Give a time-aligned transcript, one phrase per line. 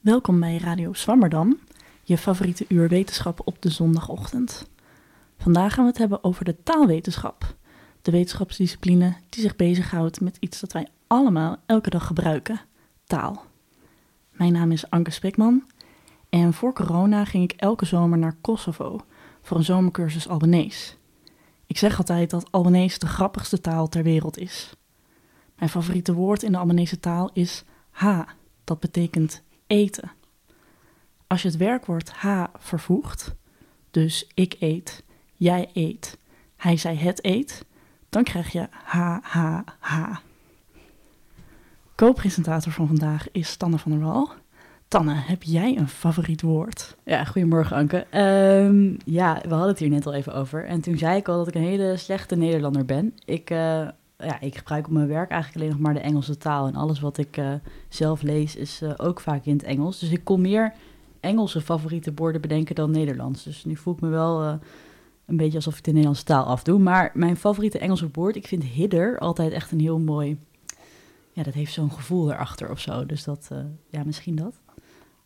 [0.00, 1.58] Welkom bij Radio Swammerdam,
[2.02, 4.68] je favoriete uur wetenschap op de zondagochtend.
[5.38, 7.54] Vandaag gaan we het hebben over de taalwetenschap.
[8.02, 12.60] De wetenschapsdiscipline die zich bezighoudt met iets dat wij allemaal elke dag gebruiken:
[13.04, 13.44] taal.
[14.30, 15.62] Mijn naam is Anke Spekman
[16.28, 19.00] en voor corona ging ik elke zomer naar Kosovo
[19.42, 20.94] voor een zomercursus Albanese.
[21.66, 24.72] Ik zeg altijd dat Albanese de grappigste taal ter wereld is.
[25.58, 28.26] Mijn favoriete woord in de Albanese taal is ha,
[28.70, 30.10] dat betekent eten.
[31.26, 33.34] Als je het werkwoord ha vervoegt,
[33.90, 35.02] dus ik eet,
[35.36, 36.18] jij eet,
[36.56, 37.64] hij zij het eet,
[38.08, 40.20] dan krijg je ha.
[41.94, 44.30] Co-presentator van vandaag is Tanne van der Wal.
[44.88, 46.96] Tanne, heb jij een favoriet woord?
[47.04, 48.06] Ja, goedemorgen Anke.
[48.10, 50.64] Ehm, ja, we hadden het hier net al even over.
[50.64, 53.14] En toen zei ik al dat ik een hele slechte Nederlander ben.
[53.24, 53.88] Ik, eh,
[54.22, 56.66] ja, ik gebruik op mijn werk eigenlijk alleen nog maar de Engelse taal.
[56.66, 57.52] En alles wat ik eh,
[57.88, 59.98] zelf lees is eh, ook vaak in het Engels.
[59.98, 60.72] Dus ik kon meer
[61.20, 63.42] Engelse favoriete woorden bedenken dan Nederlands.
[63.42, 64.42] Dus nu voel ik me wel
[65.26, 66.78] een beetje alsof ik de Nederlandse taal afdoe.
[66.78, 70.38] Maar mijn favoriete Engelse woord, ik vind hidder altijd echt een heel mooi...
[71.32, 73.06] Ja, dat heeft zo'n gevoel erachter of zo.
[73.06, 73.50] Dus dat,
[73.88, 74.54] ja, misschien dat.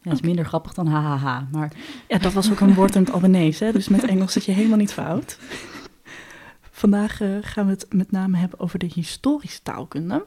[0.04, 1.48] Ja, dat is minder grappig dan hahaha.
[1.52, 1.72] Maar...
[2.08, 3.72] Ja, dat was ook een woord in het Albanese, hè?
[3.72, 5.38] dus met Engels zit je helemaal niet fout.
[6.76, 10.26] Vandaag uh, gaan we het met name hebben over de historische taalkunde.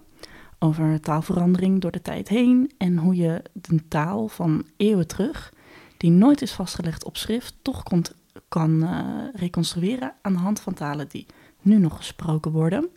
[0.60, 5.54] Over taalverandering door de tijd heen en hoe je de taal van eeuwen terug,
[5.98, 7.84] die nooit is vastgelegd op schrift, toch
[8.48, 9.00] kan uh,
[9.34, 11.26] reconstrueren aan de hand van talen die
[11.62, 12.90] nu nog gesproken worden.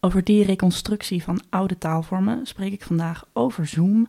[0.00, 4.08] Over die reconstructie van oude taalvormen spreek ik vandaag over Zoom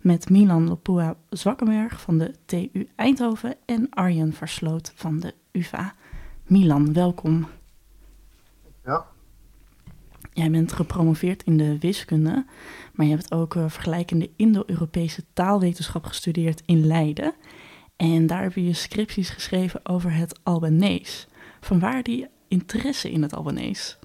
[0.00, 5.94] met Milan Lopua Zwakkenberg van de TU Eindhoven en Arjen Versloot van de UvA.
[6.46, 7.46] Milan, welkom.
[8.84, 9.06] Ja.
[10.32, 12.46] Jij bent gepromoveerd in de wiskunde,
[12.92, 17.34] maar je hebt ook uh, vergelijkende Indo-Europese taalwetenschap gestudeerd in Leiden.
[17.96, 21.28] En daar heb je scripties geschreven over het Albanees.
[21.60, 23.98] Vanwaar die interesse in het Albanees?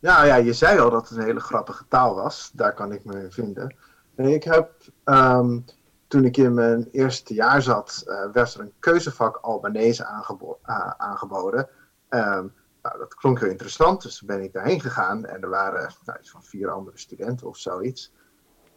[0.00, 2.50] Nou ja, je zei al dat het een hele grappige taal was.
[2.54, 3.76] Daar kan ik me in vinden.
[4.16, 4.70] Ik heb,
[5.04, 5.64] um,
[6.08, 10.90] toen ik in mijn eerste jaar zat, uh, werd er een keuzevak Albanese aangebo uh,
[10.96, 11.68] aangeboden.
[12.08, 12.52] Um,
[12.84, 15.26] nou, dat klonk heel interessant, dus ben ik daarheen gegaan.
[15.26, 18.12] En er waren nou, iets van vier andere studenten of zoiets.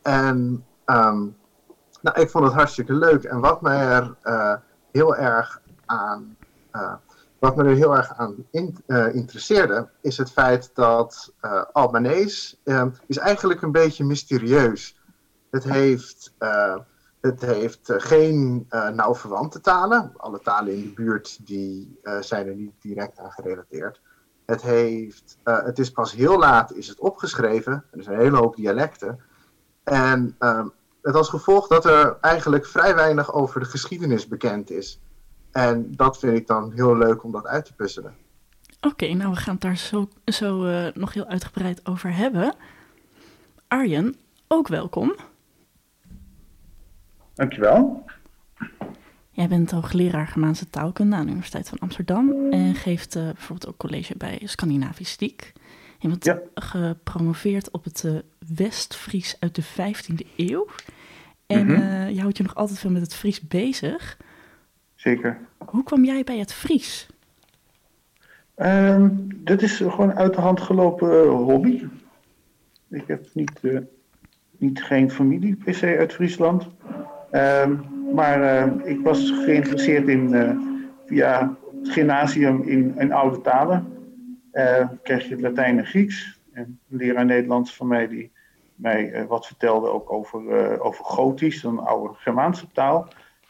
[0.02, 1.38] En um,
[2.02, 3.24] nou, ik vond het hartstikke leuk.
[3.24, 4.56] En wat mij er uh,
[4.92, 6.38] heel erg aan
[7.40, 12.86] wat me er heel erg aan uh, interesseerde, is het feit dat uh, Albanese uh,
[13.08, 15.00] is eigenlijk een beetje mysterieus
[15.52, 16.34] het heeft,
[17.22, 20.14] het heeft uh, geen uh, nauw verwante talen.
[20.18, 24.02] Alle talen in de buurt die, zijn er niet direct aan gerelateerd.
[24.46, 27.84] Het, heeft, het is pas heel laat is het opgeschreven.
[27.92, 29.20] Er zijn een hele hoop dialecten.
[29.84, 30.36] En
[31.02, 35.00] het als gevolg dat er eigenlijk vrij weinig over de geschiedenis bekend is.
[35.52, 38.16] En dat vind ik dan heel leuk om dat uit te puzzelen.
[38.82, 40.52] Oké, nou we gaan het daar zo, zo
[40.94, 42.56] nog heel uitgebreid over hebben.
[43.68, 44.16] Arjen,
[44.48, 45.16] ook welkom.
[47.38, 48.06] Dankjewel.
[49.30, 53.78] Jij bent hoogleraar Germaanse taalkunde aan de Universiteit van Amsterdam en geeft uh, bijvoorbeeld ook
[53.78, 55.54] college bij Scandinavistiek.
[56.00, 56.40] Je bent ja.
[56.56, 58.20] gepromoveerd op het uh,
[58.56, 60.68] West-Fries uit de 15e eeuw.
[61.46, 61.84] En mm -hmm.
[61.84, 64.18] uh, je houdt je nog altijd veel met het Fries bezig.
[64.96, 65.38] Zeker.
[65.58, 67.08] Hoe kwam jij bij het Fries?
[68.56, 71.84] Um, dit is gewoon uit de hand gelopen hobby.
[72.90, 73.62] Ik heb niet,
[74.58, 76.68] niet geen familie per se uit Friesland.
[77.32, 80.52] Um, maar uh, ik was geïnteresseerd in, uh,
[81.06, 83.88] via het gymnasium in, oude talen.
[84.54, 86.40] Uh, kreeg je het Latijn en Grieks.
[86.54, 88.32] En een leraar Nederlands van mij die
[88.76, 93.08] mij wat vertelde ook over, over Gotisch, een oude Germaanse taal.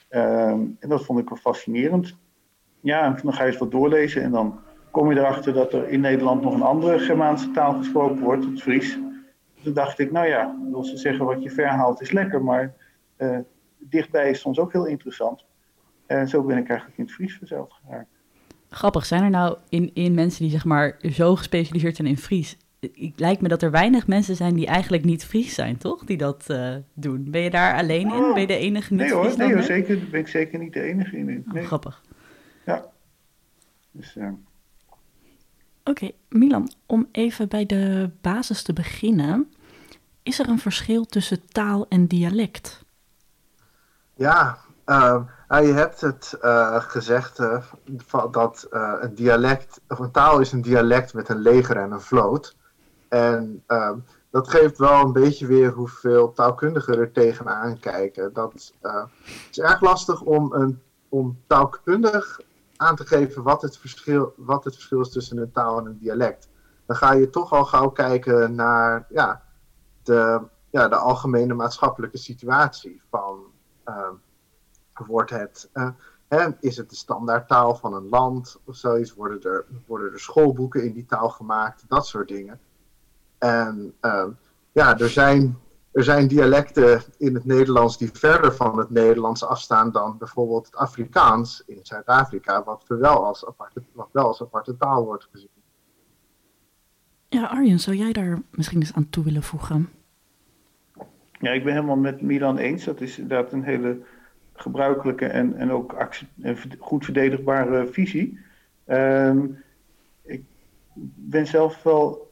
[0.10, 2.18] Um, en dat vond ik wel fascinerend.
[2.80, 4.60] Ja, en dan ga je eens wat doorlezen en dan
[4.92, 8.62] kom je erachter dat er in Nederland nog een andere Germaanse taal gesproken wordt, het
[8.62, 9.00] Fries.
[9.64, 12.74] Toen dacht ik, nou ja, wil ze zeggen wat je verhaalt is lekker, maar
[13.80, 15.46] dichtbij is soms ook heel interessant.
[16.06, 18.10] En zo ben ik eigenlijk in het Fries verzeld geraakt.
[18.70, 22.58] Grappig, zijn er nou in, in mensen die zeg maar zo gespecialiseerd zijn in Fries?
[22.80, 26.04] Het lijkt me dat er weinig mensen zijn die eigenlijk niet Fries zijn, toch?
[26.04, 27.32] Die dat uh, doen.
[27.32, 28.34] Ben je daar alleen in?
[28.34, 30.82] Ben je de enige niet Nee hoor, nee, hoor zeker, ben ik zeker niet de
[30.82, 31.26] enige in.
[31.26, 31.44] Nee.
[31.62, 32.04] Oh, grappig.
[32.66, 32.86] Ja.
[33.92, 34.28] Dus, uh...
[35.84, 39.52] Oké, okay, Milan, om even bij de basis te beginnen.
[40.24, 42.86] Is er een verschil tussen taal en dialect?
[44.18, 47.64] Ja, uh, nou, je hebt het uh, gezegd uh,
[48.32, 52.56] dat een dialect, of een taal is een dialect met een leger en een vloot.
[53.10, 53.64] En
[54.30, 58.34] dat geeft wel een beetje weer hoeveel taalkundigen er tegenaan kijken.
[58.34, 58.74] Dat,
[59.50, 62.40] is erg lastig om, een, om taalkundig
[62.76, 65.98] aan te geven wat het, verschil, wat het verschil is tussen een taal en een
[65.98, 66.50] dialect.
[66.86, 69.44] Dan ga je toch al gauw kijken naar ja,
[70.04, 73.02] de, ja, de algemene maatschappelijke situatie.
[73.10, 73.40] Van,
[75.06, 75.90] wordt het, uh,
[76.28, 79.14] hè, is het de standaardtaal van een land of zoiets?
[79.14, 81.84] Worden er, worden er schoolboeken in die taal gemaakt?
[81.88, 82.60] Dat soort dingen.
[83.38, 84.26] En uh,
[84.72, 85.58] ja, er zijn,
[85.92, 90.76] er zijn dialecten in het Nederlands die verder van het Nederlands afstaan dan bijvoorbeeld het
[90.76, 95.50] Afrikaans in Zuid-Afrika, wat, wel als aparte, wat wel als aparte taal wordt gezien.
[97.30, 99.90] Ja, Arjen, zou jij daar misschien eens aan toe willen voegen?
[101.40, 102.84] Ja, ik ben helemaal met Milan eens.
[102.84, 103.98] Dat is inderdaad een hele
[104.54, 105.96] gebruikelijke en, en ook
[106.80, 108.40] goed verdedigbare visie.
[108.88, 109.64] Um,
[110.22, 110.44] ik
[111.16, 112.32] ben zelf wel,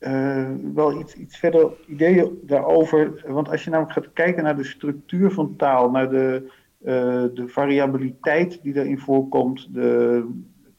[0.00, 3.24] uh, wel iets, iets verder ideeën daarover.
[3.26, 7.44] Want als je namelijk gaat kijken naar de structuur van taal, naar de, uh, de
[7.46, 10.24] variabiliteit die daarin voorkomt, de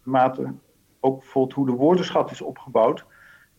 [0.03, 0.53] mate,
[0.99, 3.05] ook bijvoorbeeld hoe de woordenschat is opgebouwd,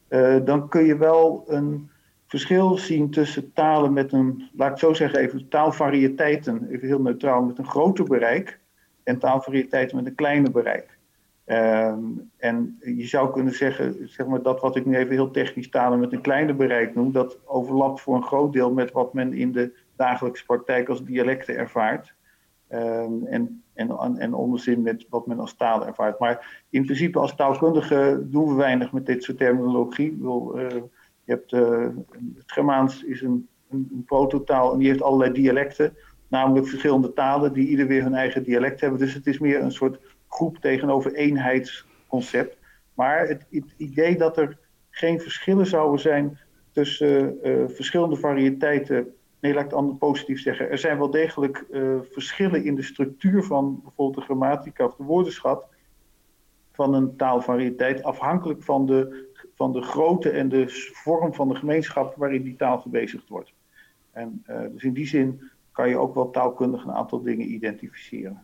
[0.09, 1.91] uh, dan kun je wel een
[2.31, 7.43] verschil zien tussen talen met een, laat ik zo zeggen, even taalvarieteiten, even heel neutraal,
[7.43, 8.61] met een groter bereik
[9.03, 10.99] en taalvarieteiten met een kleiner bereik.
[11.47, 15.71] Um, en je zou kunnen zeggen, zeg maar, dat wat ik nu even heel technisch
[15.71, 19.33] talen met een kleiner bereik noem, dat overlapt voor een groot deel met wat men
[19.33, 22.15] in de dagelijkse praktijk als dialecten ervaart.
[22.73, 26.19] Um, en, en, en onderzin met wat men als taal ervaart.
[26.19, 30.17] Maar in principe als taalkundige doen we weinig met dit soort terminologie.
[30.21, 30.59] Wil,
[31.25, 31.89] je hebt, uh,
[32.37, 35.97] het Germaans is een, een, een prototaal en die heeft allerlei dialecten.
[36.29, 38.99] Namelijk verschillende talen die ieder weer hun eigen dialect hebben.
[38.99, 42.57] Dus het is meer een soort groep tegenover eenheidsconcept.
[42.95, 43.47] Maar het,
[43.77, 44.59] idee dat er
[44.91, 46.39] geen verschillen zouden zijn
[46.73, 49.15] tussen uh, verschillende variëteiten.
[49.41, 50.71] Nee, laat ik het anders positief zeggen.
[50.71, 51.67] Er zijn wel degelijk
[52.11, 55.65] verschillen in de structuur van bijvoorbeeld de grammatica of de woordenschat
[56.73, 59.29] van een taalvariëteit, afhankelijk van de,
[59.61, 63.53] van de grootte en de vorm van de gemeenschap waarin die taal gebezigd wordt.
[64.11, 65.41] En uh, dus in die zin
[65.73, 68.43] kan je ook wel taalkundig een aantal dingen identificeren.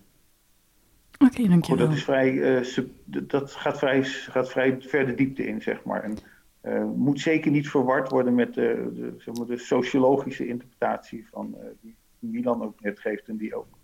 [1.19, 1.79] Oké, okay, dankjewel.
[1.79, 5.63] Goed, dat, is vrij, uh, sub, dat gaat vrij, gaat vrij ver de diepte in,
[5.63, 6.03] zeg maar.
[6.03, 6.17] En
[6.63, 11.57] uh, moet zeker niet verward worden met de, de, zeg maar, de sociologische interpretatie van,
[11.81, 13.79] die Milan ook net geeft en die ook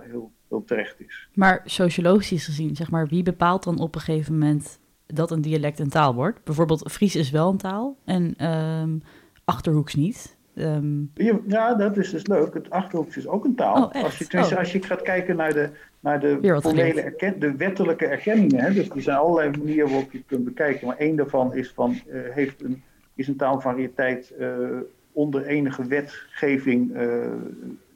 [0.00, 1.28] heel, heel terecht is.
[1.34, 5.78] Maar sociologisch gezien, zeg maar, wie bepaalt dan op een gegeven moment dat een dialect
[5.78, 6.44] een taal wordt?
[6.44, 9.02] Bijvoorbeeld Fries is wel een taal en um,
[9.44, 10.36] Achterhoeks niet.
[10.54, 11.10] Um...
[11.46, 12.54] Ja, dat is dus leuk.
[12.54, 13.84] Het Achterhoeks is ook een taal.
[13.84, 14.58] Oh, als, je, oh.
[14.58, 15.70] als je gaat kijken naar de,
[16.00, 18.60] naar de formele erken, de wettelijke erkenningen.
[18.60, 20.86] Hè, dus er zijn allerlei manieren waarop je het kunt bekijken.
[20.86, 22.82] Maar één daarvan is, van, uh, heeft een,
[23.14, 24.68] is een taalvariëteit uh,
[25.12, 27.24] onder enige wetgeving uh,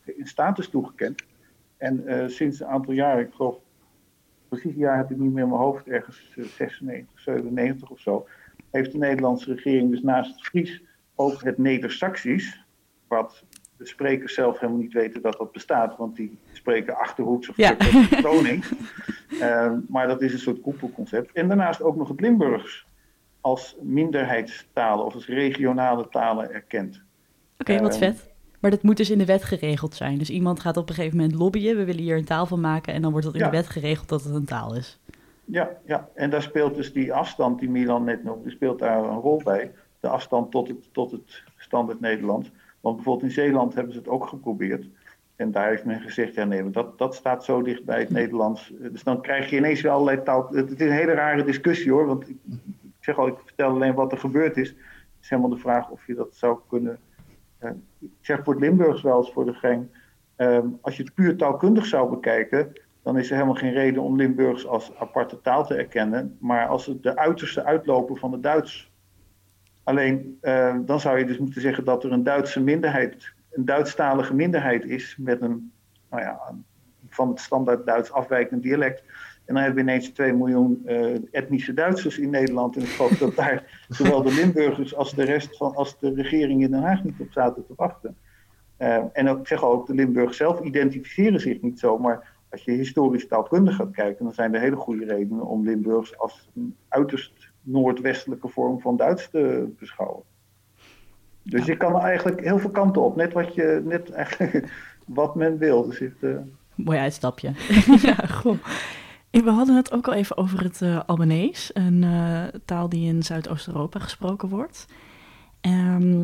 [0.04, 1.22] in status toegekend.
[1.76, 3.56] En sinds een aantal jaren, ik geloof,
[4.48, 8.26] precies jaar heb ik niet meer in mijn hoofd, ergens 96, 97 of zo,
[8.70, 10.82] heeft de Nederlandse regering dus naast het Fries
[11.14, 12.64] ook het Neder-Saxisch,
[13.08, 13.44] wat
[13.76, 17.76] de sprekers zelf helemaal niet weten dat dat bestaat, want die spreken achterhoeks of ja.
[18.22, 18.64] toning.
[19.30, 21.32] uh, maar dat is een soort koepelconcept.
[21.32, 22.86] En daarnaast ook nog het Limburgs
[23.40, 27.02] als minderheidstalen of als regionale talen erkend.
[27.58, 28.34] Oké, okay, wat uh, vet.
[28.60, 30.18] Maar dat moet dus in de wet geregeld zijn.
[30.18, 32.94] Dus iemand gaat op een gegeven moment lobbyen, we willen hier een taal van maken
[32.94, 33.50] en dan wordt dat in ja.
[33.50, 34.98] de wet geregeld dat het een taal is.
[35.44, 39.20] Ja, ja, en daar speelt dus die afstand die Milan net noemde, speelt daar een
[39.20, 39.72] rol bij.
[40.00, 42.50] De afstand tot het, tot het standaard Nederlands.
[42.80, 44.86] Want bijvoorbeeld in Zeeland hebben ze het ook geprobeerd.
[45.36, 48.72] En daar heeft men gezegd, ja nee, dat, dat staat zo dicht bij het Nederlands.
[48.78, 50.48] Dus dan krijg je ineens weer allerlei taal...
[50.50, 53.94] Het is een hele rare discussie hoor, want ik, ik zeg al, ik vertel alleen
[53.94, 54.68] wat er gebeurd is.
[54.68, 54.76] Het
[55.22, 56.98] is helemaal de vraag of je dat zou kunnen...
[58.00, 60.04] Ik zeg voor het Limburgs wel eens voor de geng...
[60.36, 62.72] Um, als je het puur taalkundig zou bekijken...
[63.02, 66.36] dan is er helemaal geen reden om Limburgs als aparte taal te erkennen.
[66.40, 68.90] Maar als het de uiterste uitloper van het Duits
[69.86, 74.34] Alleen uh, dan zou je dus moeten zeggen dat er een Duitse minderheid, een Duitsstalige
[74.34, 75.72] minderheid is met een,
[76.10, 76.54] nou ja,
[77.08, 79.02] van het standaard Duits afwijkend dialect.
[79.46, 82.76] En dan hebben we ineens 2 miljoen uh, etnische Duitsers in Nederland.
[82.76, 86.62] En ik geloof dat daar zowel de Limburgers als de rest van, als de regering
[86.62, 88.16] in Den Haag niet op zaten te wachten.
[88.78, 91.98] Uh, en ook, ik zeg ook, de Limburgers zelf identificeren zich niet zo.
[91.98, 96.18] Maar als je historisch taalkundig gaat kijken, dan zijn er hele goede redenen om Limburgs
[96.18, 100.22] als een uiterst noordwestelijke vorm van Duits te beschouwen.
[101.42, 103.16] Dus je kan eigenlijk heel veel kanten op.
[103.16, 104.72] Net wat, je, net eigenlijk
[105.06, 105.86] wat men wil.
[105.86, 106.36] Dus het, uh...
[106.74, 107.52] Mooi uitstapje.
[108.08, 108.58] ja, goed.
[109.44, 113.22] We hadden het ook al even over het uh, Albanees, een uh, taal die in
[113.22, 114.86] Zuidoost-Europa gesproken wordt.
[115.60, 116.16] Ehm,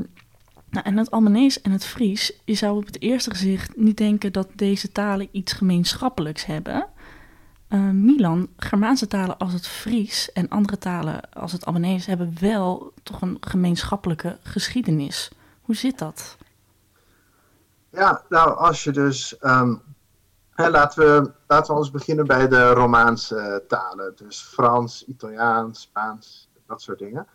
[0.71, 4.33] nou, en het Albanees en het Fries, je zou op het eerste gezicht niet denken
[4.33, 6.87] dat deze talen iets gemeenschappelijks hebben.
[7.69, 12.93] Uh, Milan, Germaanse talen als het Fries en andere talen als het Albanees hebben wel
[13.03, 15.31] toch een gemeenschappelijke geschiedenis.
[15.63, 16.37] Hoe zit dat?
[17.91, 19.37] Ja, nou, als je dus.
[19.41, 19.83] Um,
[20.55, 24.13] hè, laten, we, laten we eens beginnen bij de Romaanse talen.
[24.17, 27.27] Dus Frans, Italiaans, Spaans, dat soort dingen.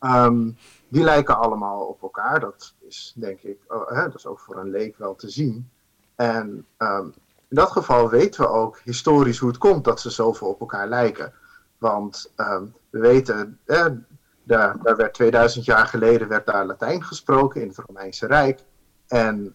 [0.00, 0.56] Um,
[0.88, 2.40] die lijken allemaal op elkaar.
[2.40, 5.70] Dat is denk ik, oh, hè, dat is ook voor een leek wel te zien.
[6.14, 7.14] En um,
[7.48, 10.88] in dat geval weten we ook historisch hoe het komt dat ze zoveel op elkaar
[10.88, 11.32] lijken.
[11.78, 13.86] Want um, we weten, eh,
[14.42, 18.60] daar, daar, werd 2000 jaar geleden werd daar Latijn gesproken in het Romeinse Rijk.
[19.06, 19.54] En,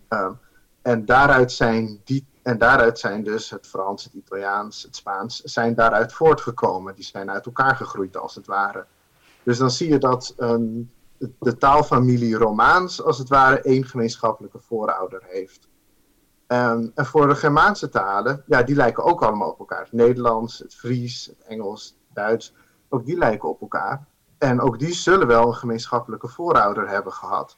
[0.81, 5.75] en, daaruit zijn die, en daaruit zijn dus het Frans, het Italiaans, het Spaans, zijn
[5.75, 6.95] daaruit voortgekomen.
[6.95, 8.85] Die zijn uit elkaar gegroeid als het ware.
[9.43, 10.91] Dus dan zie je dat um,
[11.39, 15.67] de taalfamilie Romaans als het ware één gemeenschappelijke voorouder heeft.
[16.47, 19.83] Um, en voor de Germaanse talen, ja, die lijken ook allemaal op elkaar.
[19.83, 22.53] Het Nederlands, het Fries, het Engels, het Duits,
[22.89, 24.05] ook die lijken op elkaar.
[24.37, 27.57] En ook die zullen wel een gemeenschappelijke voorouder hebben gehad.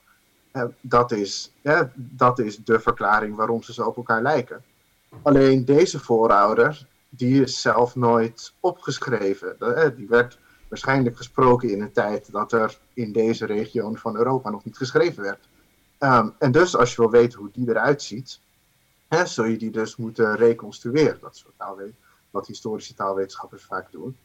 [0.53, 1.53] Uh, dat, is,
[1.93, 4.63] dat is de verklaring waarom ze zo op elkaar lijken.
[5.22, 9.56] Alleen deze voorouder, die is zelf nooit opgeschreven.
[9.60, 14.50] Uh, die werd waarschijnlijk gesproken in een tijd dat er in deze regio van Europa
[14.50, 15.48] nog niet geschreven werd.
[16.00, 18.39] Um, en dus als je wil weten hoe die eruit ziet,
[19.08, 21.20] hè, zul je die dus moeten reconstrueren.
[21.22, 21.46] Dat is
[22.30, 24.18] wat historische taalwetenschappers vaak doen.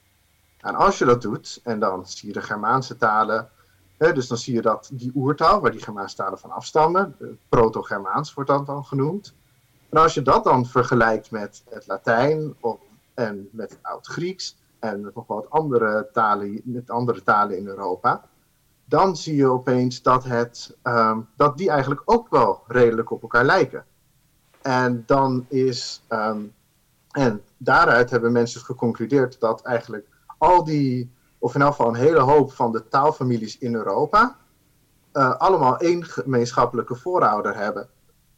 [0.58, 3.50] En als je dat doet, en dan zie je de Germaanse talen,
[3.96, 7.16] hè, dus dan zie je dat die oertaal, waar die Germaanse talen van afstammen,
[7.48, 9.34] proto-Germaans wordt dat dan genoemd.
[9.94, 12.78] En als je dat dan vergelijkt met het Latijn of,
[13.14, 18.24] en met het Oud-Grieks en met nog wat andere talen, met andere talen in Europa,
[18.84, 23.44] dan zie je opeens dat, het, um, dat die eigenlijk ook wel redelijk op elkaar
[23.44, 23.84] lijken.
[24.62, 26.54] En dan is, um,
[27.10, 30.06] en daaruit hebben mensen geconcludeerd dat eigenlijk
[30.38, 34.36] al die, of in elk geval een hele hoop van de taalfamilies in Europa,
[35.12, 37.88] uh, allemaal één gemeenschappelijke voorouder hebben.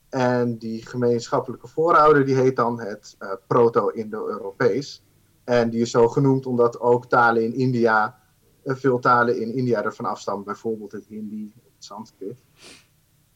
[0.09, 5.03] En die gemeenschappelijke voorouder die heet dan het uh, Proto-Indo-Europees.
[5.45, 8.19] En die is zo genoemd omdat ook talen in India,
[8.65, 12.39] uh, veel talen in India ervan afstammen, bijvoorbeeld het Hindi het Sanskrit.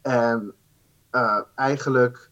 [0.03, 0.55] En
[1.55, 2.31] eigenlijk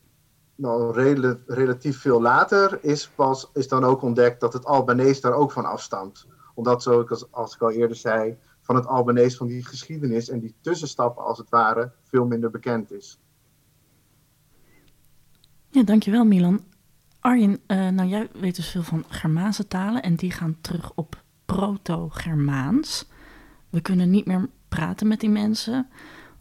[0.55, 5.33] nou, rel relatief veel later is, pas, is dan ook ontdekt dat het Albanees daar
[5.33, 6.27] ook van afstamt.
[6.55, 10.55] Omdat, zoals als ik al eerder zei, van het Albanees van die geschiedenis en die
[10.61, 13.21] tussenstappen als het ware veel minder bekend is.
[15.71, 16.65] Ja, dankjewel Milan.
[17.21, 21.23] Arjen, uh, nou jij weet dus veel van Germaanse talen en die gaan terug op
[21.45, 23.09] Proto-Germaans.
[23.71, 25.89] We kunnen niet meer praten met die mensen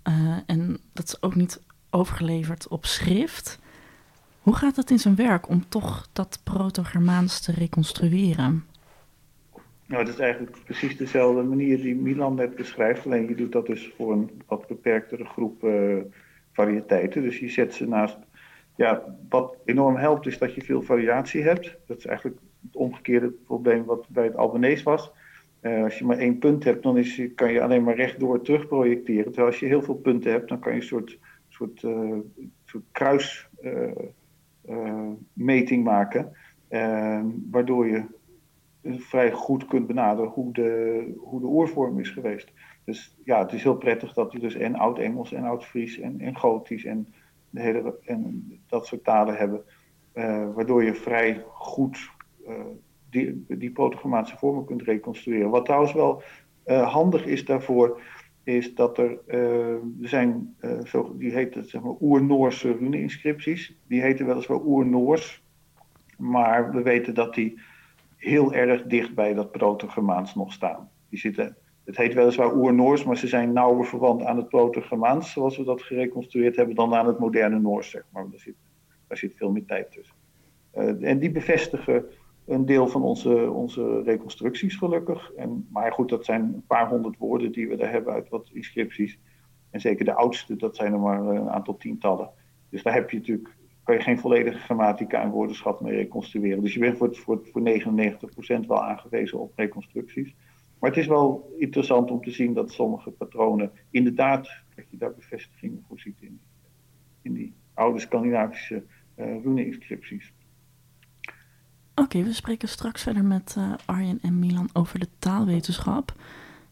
[0.08, 3.60] uh, en dat is ook niet overgeleverd op schrift.
[4.42, 8.66] Hoe gaat het in zijn werk om toch dat proto-Germaans te reconstrueren?
[9.86, 13.06] Nou, het is eigenlijk precies dezelfde manier die Milan net beschrijft.
[13.06, 15.98] Alleen je doet dat dus voor een wat beperktere groep uh,
[16.52, 17.22] variëteiten.
[17.22, 18.18] Dus je zet ze naast.
[18.78, 21.78] Ja, wat enorm helpt is dat je veel variatie hebt.
[21.86, 25.12] Dat is eigenlijk het omgekeerde probleem wat bij het Albanese was.
[25.62, 29.26] Uh, als je maar één punt hebt, dan is, kan je alleen maar rechtdoor terugprojecteren.
[29.26, 32.18] Terwijl als je heel veel punten hebt, dan kan je een soort, soort, uh,
[32.66, 36.32] soort kruis uh, meting maken.
[37.52, 38.04] Waardoor je
[38.84, 42.52] vrij goed kunt benaderen hoe de, hoe de oorvorm is geweest.
[42.86, 46.38] Dus ja, het is heel prettig dat je dus en Oud-Engels en Oud-Fries en, en
[46.38, 47.08] Gotisch en,
[48.04, 49.64] en dat soort talen hebben.
[50.14, 52.10] Uh, waardoor je vrij goed
[53.10, 55.50] die, die proto-Germaanse vormen kunt reconstrueren.
[55.50, 56.22] Wat trouwens wel
[56.66, 58.02] handig is daarvoor,
[58.44, 59.20] is dat er,
[60.02, 63.78] zijn, zo, die heten zeg maar oer-Noorse rune-inscripties.
[63.88, 65.44] Die heten weliswaar oer-Noors,
[66.18, 67.60] maar we weten dat die
[68.16, 70.90] heel erg dicht bij dat proto-Germaans nog staan.
[71.10, 71.58] Die zitten,
[71.88, 75.82] het heet weliswaar oer-Noors, maar ze zijn nauwer verwant aan het proto-Germaans, zoals we dat
[75.82, 78.30] gereconstrueerd hebben, dan aan het moderne Noors, zeg maar.
[78.30, 78.56] Daar zit,
[79.08, 80.16] daar zit veel meer tijd tussen.
[80.76, 82.06] Uh, en die bevestigen
[82.46, 85.32] een deel van onze, onze reconstructies gelukkig.
[85.34, 88.50] En, maar goed, dat zijn een paar honderd woorden die we daar hebben uit wat
[88.54, 89.20] inscripties.
[89.70, 92.30] En zeker de oudste, dat zijn er maar een aantal tientallen.
[92.70, 96.64] Dus daar heb je natuurlijk, kan je geen volledige grammatica en woordenschat mee reconstrueren.
[96.64, 97.62] Dus je bent voor, voor, voor
[98.64, 100.36] 99% wel aangewezen op reconstructies.
[100.80, 105.14] Maar het is wel interessant om te zien dat sommige patronen inderdaad, dat je daar
[105.14, 106.40] bevestigingen voor ziet in,
[107.22, 108.84] in die oude Scandinavische
[109.16, 110.34] uh, rune-inscripties.
[111.22, 116.16] Oké, okay, we spreken straks verder met uh, Arjen en Milan over de taalwetenschap.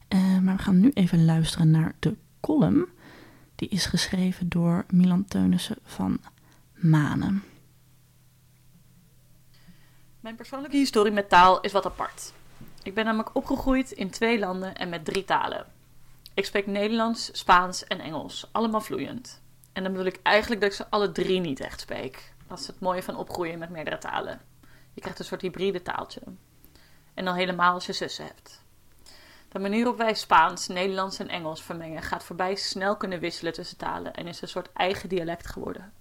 [0.09, 2.88] Uh, maar we gaan nu even luisteren naar de column.
[3.55, 6.19] Die is geschreven door Milan Teunissen van
[6.74, 7.43] Manen.
[10.19, 12.33] Mijn persoonlijke historie met taal is wat apart.
[12.85, 15.65] Ik ben namelijk opgegroeid in twee landen en met drie talen.
[16.33, 19.41] Ik spreek Nederlands, Spaans en Engels, allemaal vloeiend.
[19.73, 22.33] En dan bedoel ik eigenlijk dat ik ze alle drie niet echt spreek.
[22.47, 24.41] Dat is het mooie van opgroeien met meerdere talen.
[24.93, 26.21] Je krijgt een soort hybride taaltje.
[27.13, 28.63] En dan helemaal als je zussen hebt.
[29.49, 33.77] De manier waarop wij Spaans, Nederlands en Engels vermengen gaat voorbij snel kunnen wisselen tussen
[33.77, 35.93] talen en is een soort eigen dialect geworden.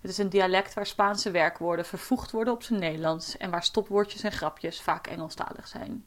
[0.00, 4.22] Het is een dialect waar Spaanse werkwoorden vervoegd worden op zijn Nederlands en waar stopwoordjes
[4.22, 6.04] en grapjes vaak Engelstalig zijn.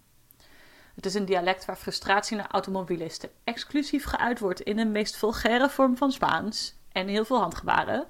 [0.95, 5.69] Het is een dialect waar frustratie naar automobilisten exclusief geuit wordt in de meest vulgaire
[5.69, 8.07] vorm van Spaans en heel veel handgebaren.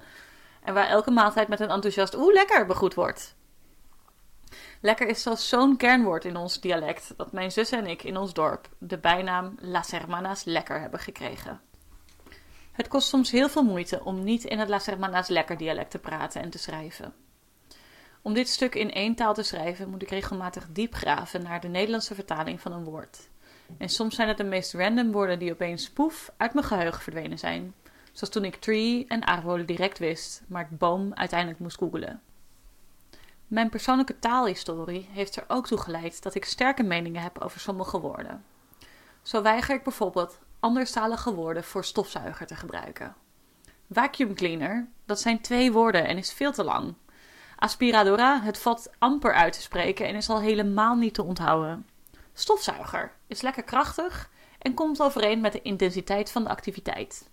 [0.62, 3.34] En waar elke maaltijd met een enthousiast oeh lekker begroet wordt.
[4.80, 8.32] Lekker is zelfs zo'n kernwoord in ons dialect dat mijn zus en ik in ons
[8.32, 11.60] dorp de bijnaam Las Hermanas Lekker hebben gekregen.
[12.72, 15.98] Het kost soms heel veel moeite om niet in het Las Hermanas Lekker dialect te
[15.98, 17.14] praten en te schrijven.
[18.22, 21.68] Om dit stuk in één taal te schrijven moet ik regelmatig diep graven naar de
[21.68, 23.28] Nederlandse vertaling van een woord.
[23.78, 27.38] En soms zijn het de meest random woorden die opeens poef uit mijn geheugen verdwenen
[27.38, 27.74] zijn.
[28.12, 32.22] Zoals toen ik tree en aardwoorden direct wist, maar ik boom uiteindelijk moest googelen.
[33.46, 38.00] Mijn persoonlijke taalhistorie heeft er ook toe geleid dat ik sterke meningen heb over sommige
[38.00, 38.44] woorden.
[39.22, 43.14] Zo weiger ik bijvoorbeeld anderstalige woorden voor stofzuiger te gebruiken.
[43.90, 46.94] Vacuum cleaner, dat zijn twee woorden en is veel te lang.
[47.56, 51.86] Aspiradora, het valt amper uit te spreken en is al helemaal niet te onthouden.
[52.32, 57.28] Stofzuiger is lekker krachtig en komt overeen met de intensiteit van de activiteit.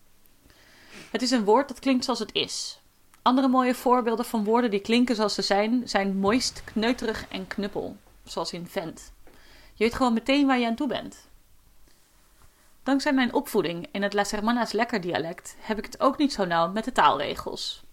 [1.11, 2.81] Het is een woord dat klinkt zoals het is.
[3.21, 7.97] Andere mooie voorbeelden van woorden die klinken zoals ze zijn, zijn moist, kneuterig en knuppel,
[8.23, 9.11] zoals in vent.
[9.73, 11.26] Je weet gewoon meteen waar je aan toe bent.
[12.87, 16.45] Dankzij mijn opvoeding in het Las Hermanas Lekker dialect heb ik het ook niet zo
[16.45, 17.83] nauw met de taalregels.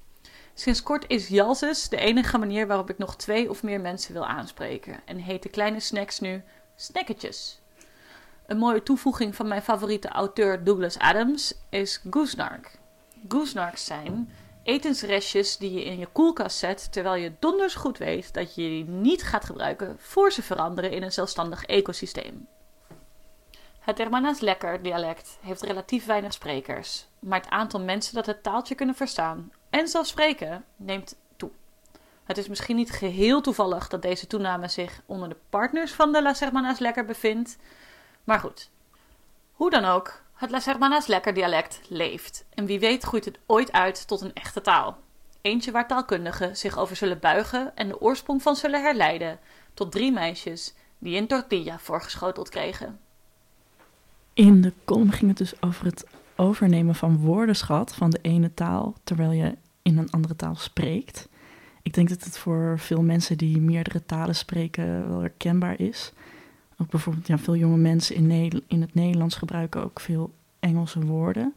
[0.52, 4.26] Sinds kort is Jalses de enige manier waarop ik nog twee of meer mensen wil
[4.26, 6.42] aanspreken en heet de kleine snacks nu
[6.76, 7.60] snacketjes.
[8.46, 12.78] Een mooie toevoeging van mijn favoriete auteur Douglas Adams is goosenark.
[13.28, 14.30] Goosenarks zijn
[14.62, 18.84] etensrestjes die je in je koelkast zet terwijl je donders goed weet dat je die
[18.84, 22.46] niet gaat gebruiken voor ze veranderen in een zelfstandig ecosysteem.
[23.84, 28.74] Het Hermanas Lekker dialect heeft relatief weinig sprekers, maar het aantal mensen dat het taaltje
[28.74, 31.50] kunnen verstaan en zelfs spreken neemt toe.
[32.24, 36.22] Het is misschien niet geheel toevallig dat deze toename zich onder de partners van de
[36.22, 37.56] Las Hermanas Lekker bevindt,
[38.24, 38.70] maar goed.
[39.52, 43.72] Hoe dan ook, het Las Hermanas Lekker dialect leeft en wie weet groeit het ooit
[43.72, 44.98] uit tot een echte taal.
[45.40, 49.40] Eentje waar taalkundigen zich over zullen buigen en de oorsprong van zullen herleiden
[49.74, 53.03] tot drie meisjes die een tortilla voorgeschoteld kregen.
[54.34, 58.94] In de column ging het dus over het overnemen van woordenschat van de ene taal
[59.04, 61.28] terwijl je in een andere taal spreekt.
[61.82, 66.12] Ik denk dat het voor veel mensen die meerdere talen spreken wel herkenbaar is.
[66.78, 71.54] Ook bijvoorbeeld ja, veel jonge mensen in, in het Nederlands gebruiken ook veel Engelse woorden.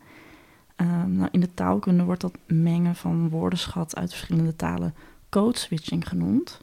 [0.75, 4.93] Ehm, nou, in de taalkunde wordt dat mengen van woordenschat uit verschillende talen
[5.29, 6.61] code switching genoemd.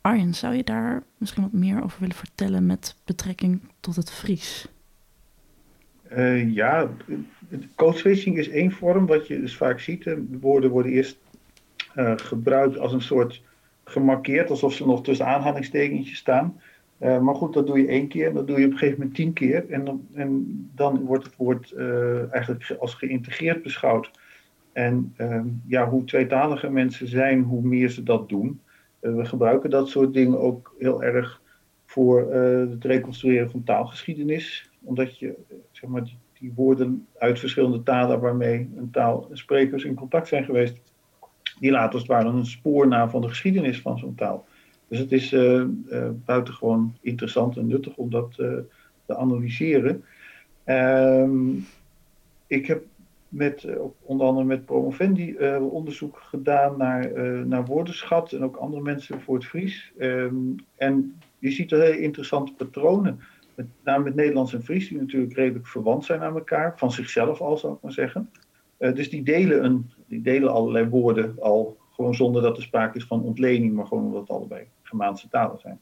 [0.00, 4.68] Arjen, zou je daar misschien wat meer over willen vertellen met betrekking tot het Fries?
[6.12, 6.90] Uh, ja,
[7.74, 10.04] code switching is één vorm wat je dus vaak ziet.
[10.04, 11.18] De woorden worden eerst
[11.96, 13.42] uh, gebruikt als een soort
[13.84, 16.60] gemarkeerd, alsof ze nog tussen aanhalingstekentjes staan.
[16.98, 19.32] Maar goed, dat doe je één keer dat doe je op een gegeven moment tien
[19.32, 19.70] keer.
[19.70, 21.72] En dan, en dan wordt het woord
[22.30, 24.10] eigenlijk als geïntegreerd beschouwd.
[24.72, 28.60] En ehm, ja, hoe tweetalige mensen zijn, hoe meer ze dat doen.
[29.00, 31.40] we gebruiken dat soort dingen ook heel erg
[31.86, 35.34] voor het reconstrueren van taalgeschiedenis omdat je
[35.88, 36.02] maar,
[36.38, 40.76] die, woorden uit verschillende talen waarmee een taal sprekers in contact zijn geweest,
[41.58, 44.46] die laten als het ware een spoor na van de geschiedenis van zo'n taal.
[44.88, 48.56] Dus het is uh, uh, buitengewoon interessant en nuttig om dat uh,
[49.06, 50.04] te analyseren.
[50.64, 51.48] Ehm,
[52.46, 52.84] ik heb
[53.28, 53.66] met,
[54.02, 57.10] onder andere met Promovendi onderzoek gedaan naar,
[57.46, 59.92] naar woordenschat en ook andere mensen voor het Fries.
[59.98, 63.20] Um, en je ziet er hele interessante patronen
[63.54, 67.40] met name met Nederlands en Fries, die natuurlijk redelijk verwant zijn aan elkaar, van zichzelf
[67.40, 68.30] al zou ik maar zeggen.
[68.78, 72.96] Uh, dus die delen, een, die delen allerlei woorden al, gewoon zonder dat er sprake
[72.96, 75.80] is van ontlening, maar gewoon omdat het allebei Germaanse talen zijn.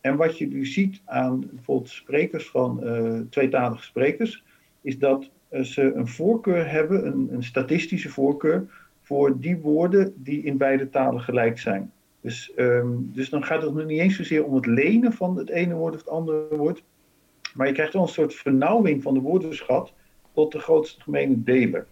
[0.00, 4.44] En, wat je nu ziet aan bijvoorbeeld sprekers van uh, tweetalige sprekers,
[4.80, 10.42] is dat uh, ze een voorkeur hebben, een, een statistische voorkeur, voor die woorden die
[10.42, 11.92] in beide talen gelijk zijn.
[12.26, 15.48] Dus, um, dus dan gaat het nog niet eens zozeer om het lenen van het
[15.48, 16.82] ene woord of het andere woord.
[17.54, 19.92] Maar je krijgt wel een soort vernauwing van de woordenschat.
[20.32, 21.86] tot de grootste gemene deler.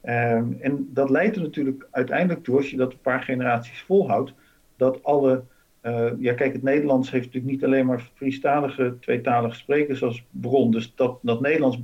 [0.00, 4.34] Ehm, en dat leidt er natuurlijk uiteindelijk toe, als je dat een paar generaties volhoudt,
[4.76, 5.44] dat alle.
[5.80, 10.70] eh, ja, kijk, het Nederlands heeft natuurlijk niet alleen maar Friestalige, tweetalige sprekers als bron.
[10.70, 11.78] Dus dat, dat Nederlands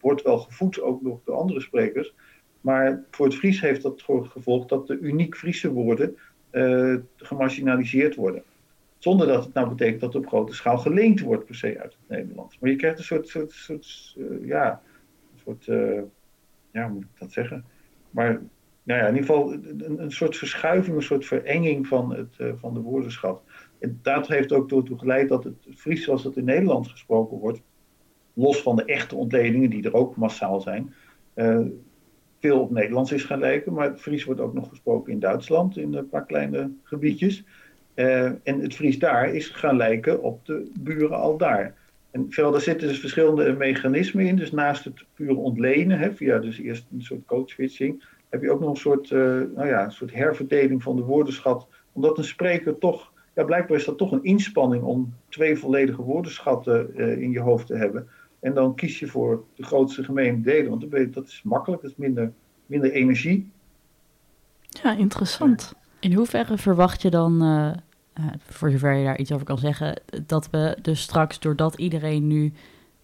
[0.00, 2.14] wordt wel gevoed ook nog door andere sprekers.
[2.60, 6.16] Maar voor het Fries heeft dat gevolg dat de uniek Friese woorden
[6.50, 8.42] eh, gemarginaliseerd worden.
[8.98, 12.18] Zonder dat het nou betekent dat op grote schaal geleend wordt per se uit het
[12.18, 12.58] Nederlands.
[12.58, 14.82] Maar je krijgt een soort, soort, soort eh, ja,
[15.32, 16.02] een soort, eh,
[16.70, 17.64] ja, moet ik dat zeggen?
[18.10, 18.42] Maar
[18.82, 19.52] nou ja, in ieder geval
[19.98, 23.42] een, soort verschuiving, een soort verenging van, het, van de woordenschat.
[23.78, 27.62] En dat heeft ook ertoe geleid dat het Fries zoals het in Nederland gesproken wordt,
[28.32, 30.94] los van de echte ontledingen die er ook massaal zijn,
[32.40, 33.72] veel op Nederlands is gaan lijken.
[33.72, 37.44] Maar het Fries wordt ook nog gesproken in Duitsland, in een paar kleine gebiedjes.
[37.94, 41.74] Eh, en het Fries daar is gaan lijken op de buren al daar.
[42.10, 44.36] En veel, daar zitten dus verschillende mechanismen in.
[44.36, 48.60] Dus naast het pure ontlenen, hè, via dus eerst een soort code-switching, heb je ook
[48.60, 49.18] nog een soort, eh,
[49.54, 51.66] nou ja, een soort herverdeling van de woordenschat.
[51.92, 56.96] Omdat een spreker toch, ja, blijkbaar is dat toch een inspanning om twee volledige woordenschatten
[56.96, 58.08] eh, in je hoofd te hebben.
[58.40, 61.40] En dan kies je voor de grootste gemene delen, want dan ben je- dat is
[61.44, 62.32] makkelijk, dat is minder,
[62.66, 63.50] minder energie.
[64.82, 65.72] Ja, interessant.
[66.00, 67.68] In hoeverre verwacht je dan, eh,
[68.12, 72.26] eh, voor zover je daar iets over kan zeggen, dat we dus straks, doordat iedereen
[72.26, 72.52] nu...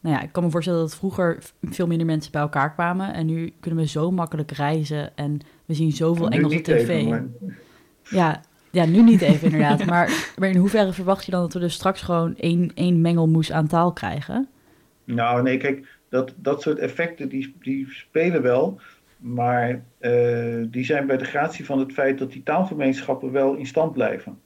[0.00, 3.14] Nou ja, ik kan me voorstellen dat vroeger veel minder mensen bij elkaar kwamen.
[3.14, 6.88] En nu kunnen we zo makkelijk reizen en we zien zoveel Engelse tv.
[6.88, 7.26] even, maar-
[8.02, 9.84] Ja, ja, nu niet even inderdaad.
[9.86, 13.52] Maar, maar in hoeverre verwacht je dan dat we dus straks gewoon één, één mengelmoes
[13.52, 14.48] aan taal krijgen?
[15.06, 18.80] Nou, nee, kijk, dat, dat soort effecten die, die spelen wel.
[19.16, 23.66] Maar eh, die zijn bij de gratie van het feit dat die taalgemeenschappen wel in
[23.66, 24.38] stand blijven.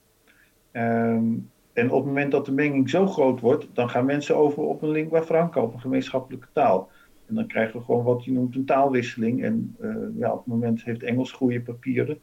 [0.70, 1.32] Ehm,
[1.72, 4.82] en op het moment dat de menging zo groot wordt, dan gaan mensen over op
[4.82, 6.90] een lingua franca, op een gemeenschappelijke taal.
[7.26, 9.42] En dan krijgen we gewoon wat je noemt een taalwisseling.
[9.42, 12.18] En eh, ja, op het moment heeft Engels goede papieren.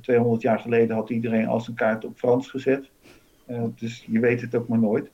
[0.00, 2.90] 200 jaar geleden had iedereen als een kaart op Frans gezet.
[3.46, 5.10] Eh, dus je weet het ook maar nooit.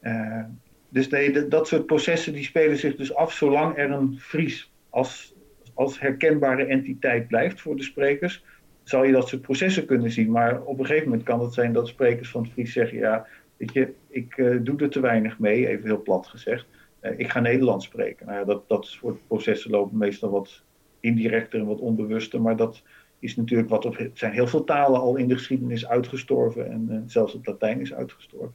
[0.00, 0.44] Eh,
[0.88, 5.34] dus nee, dat- soort processen die spelen zich dus af zolang er een Fries als,
[5.74, 8.44] als herkenbare entiteit blijft voor de sprekers,
[8.82, 10.30] zal je dat soort processen kunnen zien.
[10.30, 13.26] Maar op een gegeven moment kan het zijn dat sprekers van het Fries zeggen, ja,
[13.56, 16.66] weet je, ik eh, doe er te weinig mee, even heel plat gezegd.
[17.00, 18.26] Eh, ik ga Nederlands spreken.
[18.26, 20.62] Nou ja, dat, dat soort processen lopen meestal wat
[21.00, 22.82] indirecter en wat onbewuster, maar dat
[23.18, 26.98] is natuurlijk wat op, zijn heel veel talen al in de geschiedenis uitgestorven en eh,
[27.06, 28.54] zelfs het Latijn is uitgestorven.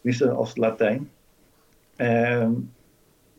[0.00, 1.10] Tenminste als Latijn.
[2.00, 2.52] Ehm,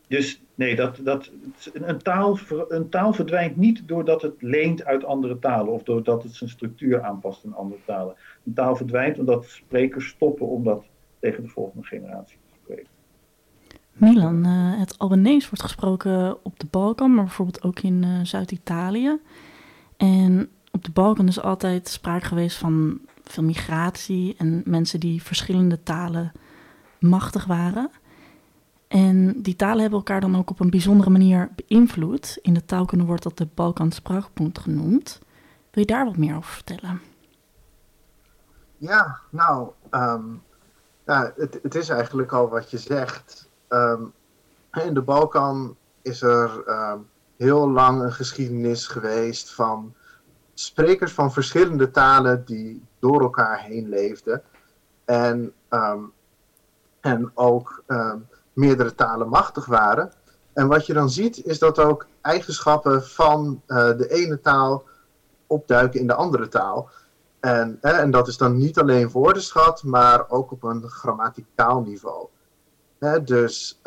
[0.08, 1.32] dus nee, dat, dat,
[1.74, 6.36] een, taal, een taal verdwijnt niet doordat het leent uit andere talen of doordat het
[6.36, 8.16] zijn structuur aanpast in andere talen.
[8.46, 10.84] Een taal verdwijnt omdat sprekers stoppen om dat
[11.20, 12.88] tegen de volgende generatie te spreken.
[13.94, 19.20] Milan, eh, het Albanese wordt gesproken op de Balkan, maar bijvoorbeeld ook in eh, Zuid-Italië.
[19.98, 25.84] En op de Balkan is altijd sprake geweest van veel migratie en mensen die verschillende
[25.84, 26.32] talen
[27.00, 27.90] machtig waren.
[28.92, 32.38] En die talen hebben elkaar dan ook op een bijzondere manier beïnvloed.
[32.42, 35.20] In de taalkunde wordt dat de Balkan Spraakpunt genoemd.
[35.72, 37.02] Wil je daar wat meer over vertellen?
[38.78, 40.26] Ja, nou, ehm,
[41.06, 43.50] het, het is eigenlijk al wat je zegt.
[43.68, 44.04] Ehm,
[44.72, 47.00] in de Balkan is er ehm,
[47.38, 49.94] heel lang een geschiedenis geweest van
[50.54, 54.44] sprekers van verschillende talen die door elkaar heen leefden.
[55.06, 55.54] En,
[57.00, 57.84] en ook
[58.62, 60.12] meerdere talen machtig waren.
[60.54, 64.84] En wat je dan ziet is dat ook eigenschappen van eh, de ene taal
[65.48, 66.90] opduiken in de andere taal.
[67.40, 72.28] En, hè, en dat is dan niet alleen woordenschat, maar ook op een grammaticaal niveau.
[73.00, 73.80] Hè, dus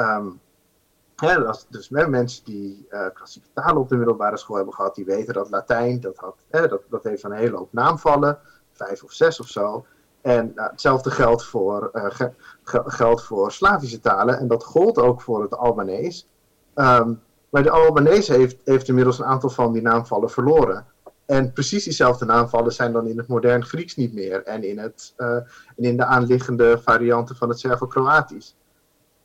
[1.16, 5.34] dat- dus mensen die eh, klassieke talen op de middelbare school hebben gehad, die weten
[5.34, 8.38] dat Latijn, dat, had, dat, dat heeft een hele hoop naamvallen,
[8.72, 9.86] vijf of zes of zo.
[10.24, 12.32] En nou, hetzelfde geldt voor, eh, ge-
[12.62, 16.28] ge- geldt voor Slavische talen en dat gold ook voor het Albanees.
[16.74, 17.14] Ehm,
[17.50, 20.86] maar de Albanese heeft, heeft inmiddels een aantal van die naamvallen verloren.
[21.26, 24.42] En precies diezelfde naamvallen zijn dan in het modern Grieks niet meer.
[24.42, 28.56] En in, het, eh, en in de aanliggende varianten van het Servo-Kroatisch.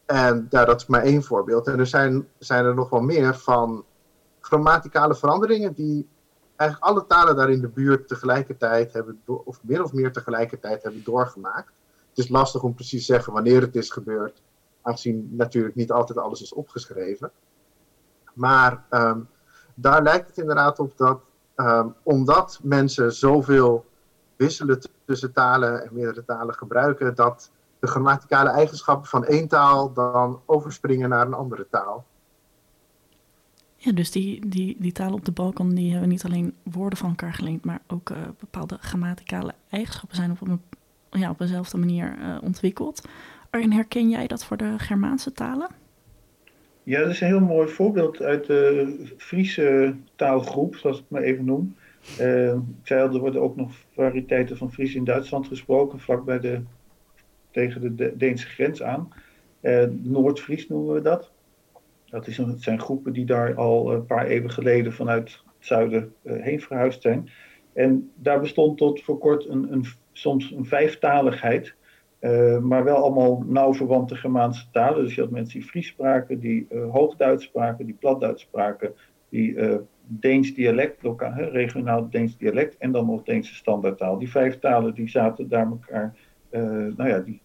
[0.06, 1.68] En ja, dat is maar één voorbeeld.
[1.68, 3.86] En er zijn, zijn er nog wel meer van
[4.42, 6.08] grammaticale veranderingen die
[6.60, 11.04] eigenlijk alle talen daar in de buurt tegelijkertijd hebben, of min of meer tegelijkertijd hebben
[11.04, 11.72] doorgemaakt.
[12.10, 14.42] Het is lastig om precies te zeggen wanneer het is gebeurd,
[14.82, 17.32] aangezien natuurlijk niet altijd alles is opgeschreven.
[18.34, 19.20] Maar ehm,
[19.74, 21.22] daar lijkt het inderdaad op dat
[21.60, 23.86] Ehm, omdat mensen zoveel
[24.36, 30.42] wisselen tussen talen en meerdere talen gebruiken, dat de grammaticale eigenschappen van één taal dan
[30.46, 32.06] overspringen naar een andere taal.
[33.82, 37.10] Ja, dus die, die, die talen op de Balkan die hebben niet alleen woorden van
[37.10, 40.62] elkaar geleend, maar ook uh, bepaalde grammaticale eigenschappen zijn op een,
[41.22, 43.08] ja, op dezelfde manier uh, ontwikkeld.
[43.50, 45.68] Arjen, herken jij dat voor de Germaanse talen?
[46.84, 51.22] Ja, dat is een heel mooi voorbeeld uit de Friese taalgroep, zoals ik het maar
[51.22, 51.76] even noem.
[52.20, 56.62] Uh, al, er worden ook nog variëteiten van Fries in Duitsland gesproken, vlakbij de,
[57.52, 59.14] tegen de Deense grens aan.
[59.62, 61.32] Uh, Noord-Fries noemen we dat.
[62.10, 66.62] Dat, zijn groepen die daar al een paar eeuwen geleden vanuit het zuiden uh, heen
[66.62, 67.30] verhuisd zijn.
[67.74, 71.76] En daar bestond tot voor kort een, een soms een vijftaligheid.
[72.22, 75.04] Uh, maar wel allemaal nauw verwante Germaanse talen.
[75.04, 78.94] Dus je had mensen die Fries spraken, die uh, Hoogduits spraken, die Platduits spraken,
[79.30, 79.58] die
[80.12, 84.18] Deens dialect, lokaal, regionaal Deens dialect en dan nog Deense standaardtaal.
[84.18, 86.16] Die vijf talen die zaten daar elkaar,
[86.96, 87.42] nou ja, die,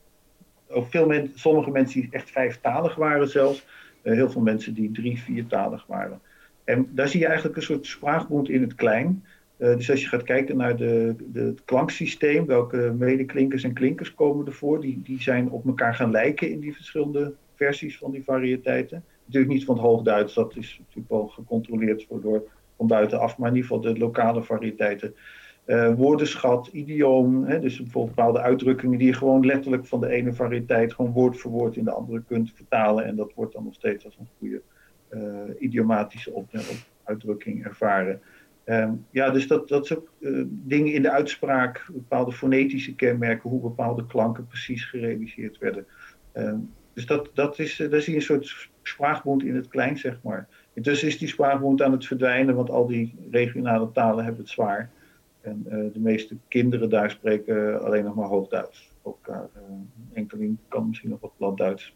[0.69, 3.67] ook veel mensen, sommige mensen die echt vijftalig waren zelfs,
[4.13, 6.21] heel veel mensen die drie, viertalig waren.
[6.65, 9.25] En daar zie je eigenlijk een soort spraakbond in het klein.
[9.59, 14.15] Uh, dus als je gaat kijken naar de, de, het klanksysteem, welke medeklinkers en klinkers
[14.15, 18.25] komen ervoor, die, die zijn op elkaar gaan lijken in die verschillende versies van die
[18.25, 19.05] variëteiten.
[19.25, 22.43] Natuurlijk niet van het Hoogduits, dat is natuurlijk wel gecontroleerd door
[22.77, 25.15] van buitenaf, maar in ieder geval de lokale variëteiten.
[25.67, 30.33] Uh, woordenschat, idioom, hè, dus bijvoorbeeld bepaalde uitdrukkingen die je gewoon letterlijk van de ene
[30.33, 33.05] variëteit gewoon woord voor woord in de andere kunt vertalen.
[33.05, 34.63] En dat wordt dan nog steeds als een goede
[35.11, 35.21] uh,
[35.59, 36.49] idiomatische op,
[37.05, 38.21] uitdrukking ervaren.
[38.65, 43.51] Um, ja, dus dat, dat is ook uh, dingen in de uitspraak, bepaalde fonetische kenmerken,
[43.51, 45.87] hoe bepaalde klanken precies gerealiseerd werden.
[46.35, 49.99] Um, dus dat, dat is, uh, daar zie je een soort spraakbond in het klein,
[49.99, 50.49] zeg maar.
[50.73, 54.91] Intussen is die spraakbond aan het verdwijnen, want al die regionale talen hebben het zwaar.
[55.45, 58.93] En uh, de meeste kinderen daar spreken alleen nog maar Hoogduits.
[59.03, 59.31] Ook
[60.13, 61.95] enkeling kan misschien nog wat Platduits.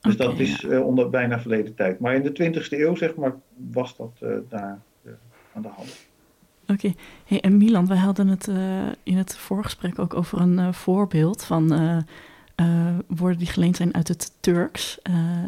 [0.00, 2.00] Dus okay, dat is onder bijna verleden tijd.
[2.00, 3.34] Maar in de 20e eeuw, zeg maar,
[3.70, 4.18] was dat
[4.48, 4.80] daar
[5.52, 6.08] aan de hand.
[6.70, 6.94] Oké, okay.
[7.24, 11.44] hey, en Milan, wij hadden het uh, in het voorgesprek ook over een uh, voorbeeld
[11.44, 14.98] van uh, woorden die geleend zijn uit het Turks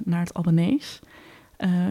[0.04, 1.00] naar het Albanees.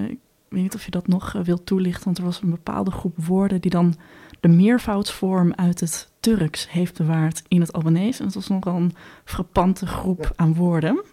[0.08, 0.18] ik
[0.50, 3.62] weet niet of je dat nog wilt toelichten, want er was een bepaalde groep woorden
[3.62, 3.96] die dan
[4.40, 8.20] de meervoudsvorm uit het Turks heeft bewaard in het Albanees.
[8.20, 10.32] En het was nogal een frappante groep ja.
[10.36, 11.04] aan woorden.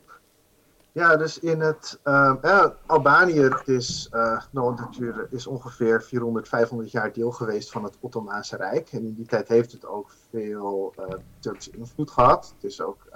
[0.93, 6.91] Ja, dus in het uh, eh, Albanië het is, uh, natuurlijk is ongeveer 400, 500
[6.91, 8.89] jaar deel geweest van het Ottomaanse Rijk.
[8.93, 11.05] En in die tijd heeft het ook veel uh,
[11.39, 12.53] Turkse invloed gehad.
[12.55, 13.07] Het is ook,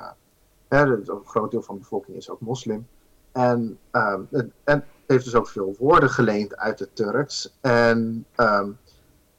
[0.68, 2.86] hè, een groot deel van de bevolking is ook moslim.
[3.32, 4.28] En, um,
[4.64, 7.56] en heeft dus ook veel woorden geleend uit het Turks.
[7.60, 8.78] En um,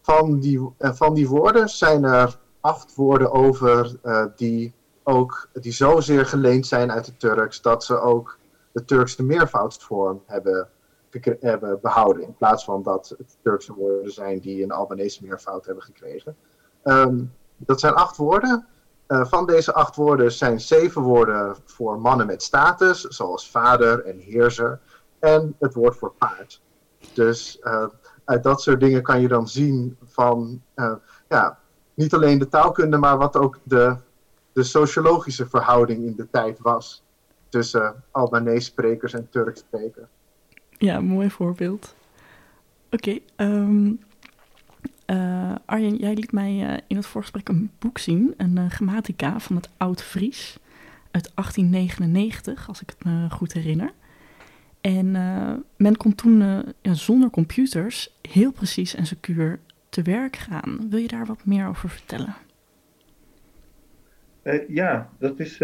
[0.02, 3.96] van, die, van die woorden zijn er acht woorden over
[4.36, 8.38] die ook, die zozeer geleend zijn uit het Turks, dat ze ook
[8.72, 10.68] de Turkse meervoudsvorm hebben,
[11.40, 12.24] hebben behouden.
[12.24, 16.36] In plaats van dat het Turkse woorden zijn die een Albanese meervoud hebben gekregen.
[16.84, 18.66] Um, dat zijn acht woorden.
[19.08, 24.18] Uh, van deze acht woorden zijn zeven woorden voor mannen met status, zoals vader en
[24.18, 24.80] heerser.
[25.20, 26.62] En het woord voor paard.
[27.14, 27.60] Dus
[28.40, 30.94] dat soort dingen kan je dan zien van, uh,
[31.28, 31.60] ja,
[31.94, 33.96] niet alleen de taalkunde, maar wat ook de
[34.54, 37.04] de sociologische verhouding in de tijd was
[37.50, 40.10] tussen Albanese sprekers en Turks sprekers.
[40.78, 41.96] Ja, mooi voorbeeld.
[42.90, 44.00] Oké, um,
[45.08, 49.56] uh, Arjen, jij liet mij uh, in het voorgesprek een boek zien, een grammatica van
[49.56, 50.58] het Oud-Fries
[51.12, 53.92] uit 1899, als ik het me goed herinner.
[54.82, 55.12] En
[55.76, 60.90] men kon toen ja, zonder computers heel precies en secuur te werk gaan.
[60.90, 62.36] Wil je daar wat meer over vertellen?
[64.44, 65.58] Uh, ja, dat is,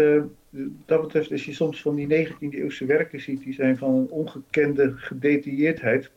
[0.86, 4.10] dat betreft, als je soms van die 19e eeuwse werken ziet, die zijn van een
[4.10, 6.10] ongekende gedetailleerdheid.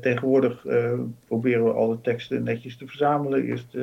[0.00, 0.66] Tegenwoordig
[1.26, 3.44] proberen we alle teksten netjes te verzamelen.
[3.44, 3.76] Eerst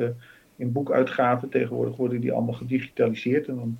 [0.56, 3.48] in boekuitgaven, tegenwoordig worden die allemaal gedigitaliseerd.
[3.48, 3.78] En dan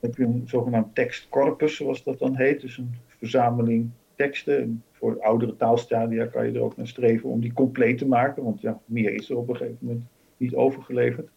[0.00, 2.60] heb je een zogenaamd tekstcorpus, zoals dat dan heet.
[2.60, 4.62] Dus een verzameling teksten.
[4.62, 8.44] En voor oudere taalstadia kan je er ook naar streven om die compleet te maken.
[8.44, 10.04] Want ja, meer is er op een gegeven moment
[10.36, 11.28] niet overgeleverd.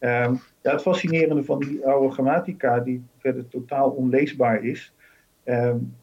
[0.00, 4.94] Um, ja, het fascinerende van die oude grammatica, die verder totaal onleesbaar is,
[5.44, 5.96] um,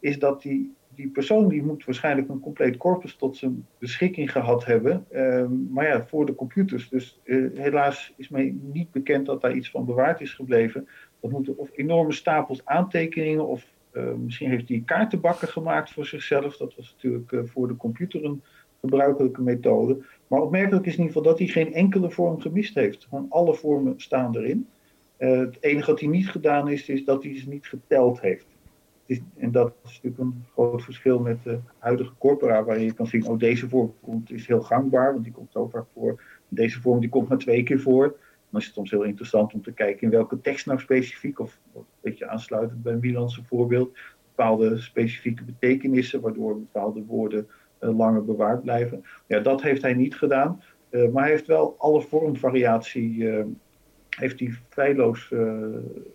[0.00, 4.64] is dat die, die persoon die moet waarschijnlijk een compleet corpus tot zijn beschikking gehad
[4.64, 5.06] hebben.
[5.12, 6.88] Um, maar ja, voor de computers.
[6.88, 10.88] Dus uh, helaas is mij niet bekend dat daar iets van bewaard is gebleven.
[11.20, 13.66] Dat moeten of enorme stapels aantekeningen of
[14.02, 16.56] misschien heeft hij kaartenbakken gemaakt voor zichzelf.
[16.56, 18.42] Dat was natuurlijk uh, voor de computer een
[18.80, 20.04] gebruikelijke methode.
[20.26, 23.06] Maar opmerkelijk is in ieder geval dat hij geen enkele vorm gemist heeft.
[23.08, 24.66] Gewoon alle vormen staan erin.
[25.18, 28.46] Uh, het enige wat hij niet gedaan is, is dat hij ze niet geteld heeft.
[29.06, 33.06] is, en dat is natuurlijk een groot verschil met de huidige corpora, waarin je kan
[33.06, 36.22] zien, oh deze vorm komt, is heel gangbaar, want die komt zo vaak voor.
[36.48, 38.16] Deze vorm die komt maar twee keer voor.
[38.56, 41.58] Dan is het soms heel interessant om te kijken in welke tekst nou specifiek, of
[41.74, 43.98] een beetje aansluitend bij een Wielandse voorbeeld,
[44.34, 47.46] bepaalde specifieke betekenissen, waardoor bepaalde woorden
[47.80, 49.04] uh, langer bewaard blijven.
[49.26, 53.44] Ja, dat heeft hij niet gedaan, uh, maar hij heeft wel alle vormvariatie uh,
[54.10, 55.32] heeft hij feilloos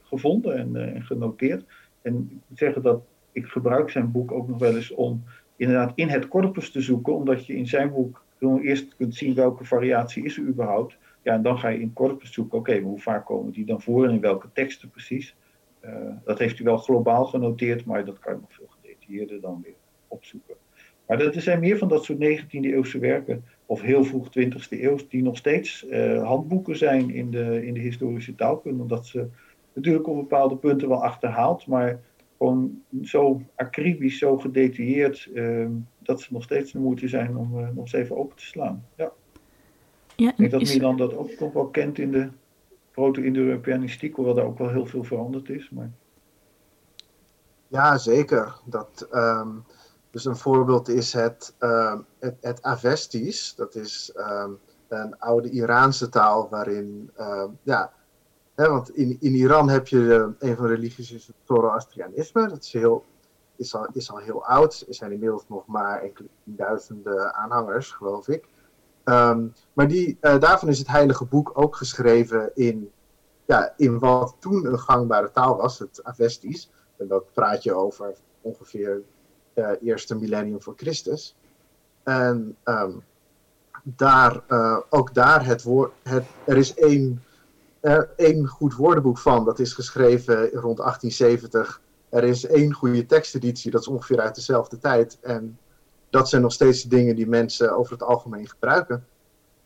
[0.03, 1.65] gevonden en, en, genoteerd.
[2.01, 3.01] En ik moet zeggen dat
[3.31, 5.23] ik gebruik zijn boek ook nog wel eens om
[5.55, 8.23] inderdaad in het corpus te zoeken, omdat je in zijn boek
[8.61, 10.97] eerst kunt zien welke variatie is er überhaupt.
[11.21, 13.81] Ja, en dan ga je in corpus zoeken, oké, okay, hoe vaak komen die dan
[13.81, 15.35] voor en in welke teksten precies.
[15.85, 15.91] Uh,
[16.23, 19.75] dat heeft u wel globaal genoteerd, maar dat kan je nog veel gedetailleerder dan weer
[20.07, 20.55] opzoeken.
[21.07, 24.97] Maar er zijn meer van dat soort 19e eeuwse werken, of heel vroeg 20e eeuw,
[25.09, 28.81] die nog steeds uh, handboeken zijn in de, in de historische taalkunde.
[28.81, 29.27] Omdat ze
[29.73, 31.99] natuurlijk op bepaalde punten wel achterhaald, maar
[32.37, 35.67] gewoon zo acribisch, zo gedetailleerd, uh,
[35.99, 38.85] dat ze nog steeds de moeite zijn om uh, nog eens even open te slaan.
[38.95, 39.11] Ja.
[40.15, 40.73] Ja ik denk dat is...
[40.73, 42.29] Milan dat ook nog wel kent in de
[42.91, 45.69] proto-Indo-Europeanistiek, hoewel daar ook wel heel veel veranderd is.
[45.69, 45.91] Maar...
[47.67, 48.55] Ja, zeker.
[48.65, 49.63] Dat, um,
[50.09, 53.55] dus een voorbeeld is het, um, het, het Avestis.
[53.55, 57.11] Dat is um, een oude Iraanse taal waarin,
[57.63, 57.93] ja,
[58.55, 62.47] hè, want in, in Iran heb je uh, een van de religies is het Zoroastrianisme.
[62.47, 63.05] Dat is, heel,
[63.55, 64.85] is, al, is al heel oud.
[64.87, 68.45] Er zijn inmiddels nog maar enkele duizenden aanhangers, geloof ik.
[69.05, 72.91] Um, maar die, uh, daarvan is het Heilige Boek ook geschreven in,
[73.45, 76.71] ja, in wat toen een gangbare taal was, het Avestis.
[76.97, 79.01] En dat praat je over ongeveer
[79.53, 81.35] uh, eerste millennium voor Christus.
[82.03, 83.03] En um,
[83.83, 87.23] daar, uh, ook daar het woord, het, er is één,
[88.15, 91.81] één goed woordenboek van, dat is geschreven rond 1870.
[92.09, 95.17] Er is één goede teksteditie, dat is ongeveer uit dezelfde tijd.
[95.21, 95.57] En
[96.11, 99.05] dat zijn nog steeds de dingen die mensen over het algemeen gebruiken.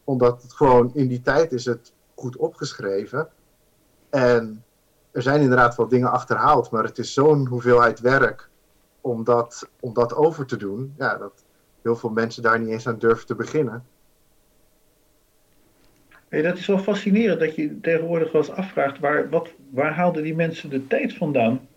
[0.03, 3.27] Omdat het gewoon in die tijd is het goed opgeschreven.
[4.09, 4.63] En
[5.11, 8.49] er zijn inderdaad wel dingen achterhaald, maar het is zo'n hoeveelheid werk
[9.01, 10.93] om dat, om dat over te doen.
[10.97, 11.43] Ja, dat
[11.81, 13.83] heel veel mensen daar niet eens aan durven te beginnen.
[16.27, 20.23] Hey, dat is wel fascinerend dat je tegenwoordig wel eens afvraagt waar, wat, waar haalden
[20.23, 21.67] die mensen de tijd vandaan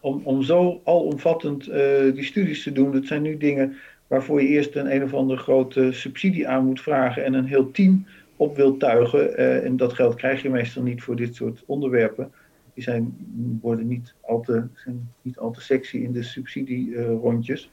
[0.00, 1.74] om, om zo alomvattend uh,
[2.14, 2.92] die studies te doen.
[2.92, 3.76] Dat zijn nu dingen
[4.08, 7.70] waarvoor je eerst een een of andere grote subsidie aan moet vragen en een heel
[7.70, 9.40] team op wilt tuigen.
[9.40, 12.32] Uh, en dat geld krijg je meestal niet voor dit soort onderwerpen.
[12.74, 13.16] Die zijn,
[13.60, 17.70] worden niet al te, zijn niet al te sexy in de subsidierondjes.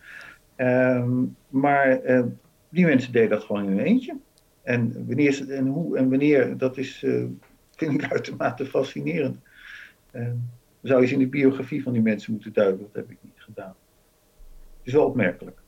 [0.57, 2.25] Uh, um, maar uh,
[2.69, 4.17] die mensen deden dat gewoon in hun eentje.
[4.63, 7.05] En wanneer en hoe en wanneer, dat is,
[7.75, 9.37] vind ik uitermate fascinerend.
[10.11, 10.35] Ehm,
[10.81, 12.81] zou je eens in de biografie van die mensen moeten duiken.
[12.81, 13.75] Dat heb ik niet gedaan.
[14.77, 15.59] Het is wel opmerkelijk.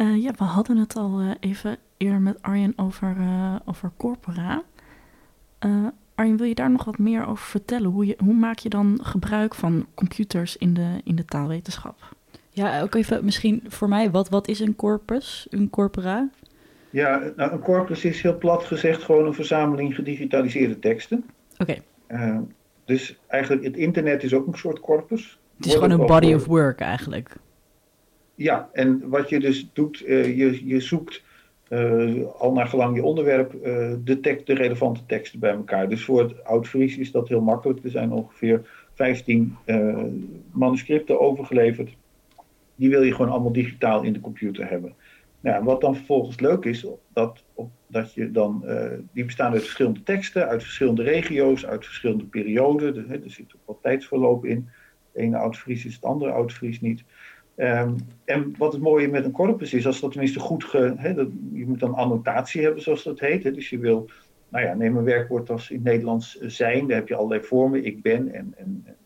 [0.00, 4.62] Uh, ja, we hadden het al uh, even eerder met Arjen over, uh, over corpora.
[6.14, 7.90] Arjen, wil je daar nog wat meer over vertellen?
[7.90, 12.16] Hoe, je, hoe maak je dan gebruik van computers in de, in de taalwetenschap?
[12.50, 16.30] Ja, ook even misschien voor mij, wat, wat is een corpus, een corpora?
[16.90, 21.24] Ja, nou, een corpus is heel plat gezegd gewoon een verzameling gedigitaliseerde teksten.
[21.58, 21.76] Oké.
[22.08, 22.40] Okay.
[22.84, 25.38] dus eigenlijk, het internet is ook een soort corpus.
[25.56, 27.36] Het is gewoon een body of work eigenlijk.
[28.40, 31.22] Ja, en wat je dus doet, uh, je, je zoekt
[31.68, 33.60] uh, al naar gelang je onderwerp uh,
[34.04, 35.88] de, de relevante teksten bij elkaar.
[35.88, 37.84] Dus voor het Oud-Fries is dat heel makkelijk.
[37.84, 39.56] Er zijn ongeveer 15
[40.52, 41.96] manuscripten overgeleverd.
[42.74, 44.94] Die wil je gewoon allemaal digitaal in de computer hebben.
[45.40, 48.64] Nou, wat dan vervolgens leuk is, dat, op, dat je dan,
[49.12, 52.96] die bestaan uit verschillende teksten, uit verschillende regio's, uit verschillende perioden.
[52.96, 54.68] Er, er zit ook wat tijdsverloop in.
[55.12, 57.04] Het ene Oud-Fries is het andere Oud-Fries niet.
[57.56, 60.64] Um, en wat het mooie met een corpus is, als dat tenminste goed.
[60.64, 63.42] Ge, dat, je moet dan annotatie hebben, zoals dat heet.
[63.42, 64.08] He, dus je wil,
[64.48, 66.86] nou ja, neem een werkwoord als in het Nederlands zijn.
[66.86, 67.84] Daar heb je allerlei vormen.
[67.84, 68.96] Ik ben en, en, en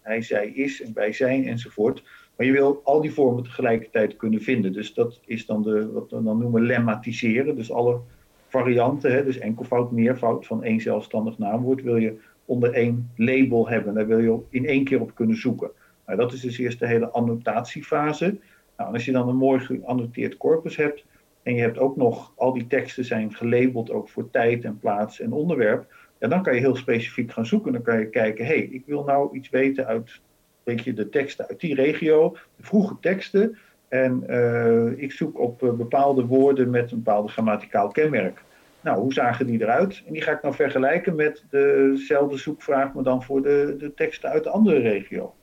[0.00, 2.02] hij, zij is en wij zijn enzovoort.
[2.36, 4.72] Maar je wil al die vormen tegelijkertijd kunnen vinden.
[4.72, 7.56] Dus dat is dan de, wat we dan noemen lemmatiseren.
[7.56, 8.00] Dus alle
[8.48, 13.94] varianten, hè, dus enkelvoud, meervoud van één zelfstandig naamwoord, wil je onder één label hebben.
[13.94, 15.70] Daar wil je in één keer op kunnen zoeken.
[16.08, 18.38] Nou, dat is dus eerst de hele annotatiefase.
[18.76, 21.04] Nou, als je dan een mooi geannoteerd corpus hebt
[21.42, 25.20] en je hebt ook nog al die teksten zijn gelabeld ook voor tijd en plaats
[25.20, 27.72] en onderwerp, ja, dan kan je heel specifiek gaan zoeken.
[27.72, 30.20] Dan kan je kijken, hé, hey, ik wil nou iets weten uit
[30.62, 33.58] weet je, de teksten uit die regio, de vroege teksten.
[33.88, 38.42] En uh, ik zoek op uh, bepaalde woorden met een bepaalde grammaticaal kenmerk.
[38.80, 40.02] Nou, hoe zagen die eruit?
[40.06, 44.30] En die ga ik nou vergelijken met dezelfde zoekvraag, maar dan voor de, de teksten
[44.30, 45.34] uit de andere regio.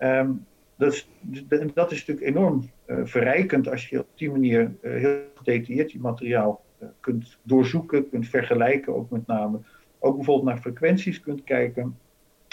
[0.00, 0.30] Ehm,
[0.76, 6.64] dat, is, natuurlijk enorm uh, verrijkend als je op die manier heel gedetailleerd je materiaal
[7.00, 9.58] kunt doorzoeken, kunt vergelijken, ook met name.
[9.98, 11.98] Ook bijvoorbeeld naar frequenties kunt kijken.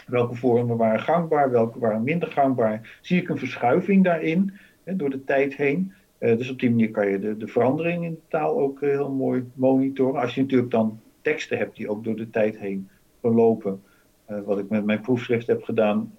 [0.07, 2.97] Welke vormen waren gangbaar, welke waren minder gangbaar.
[3.01, 5.93] Zie ik een verschuiving daarin hè, door de tijd heen.
[6.19, 9.51] Dus op die manier kan je de, de verandering in de taal ook heel mooi
[9.53, 10.21] monitoren.
[10.21, 12.89] Als je natuurlijk dan teksten hebt die ook door de tijd heen
[13.21, 13.81] verlopen.
[14.29, 16.17] Uh, wat ik met mijn proefschrift heb gedaan,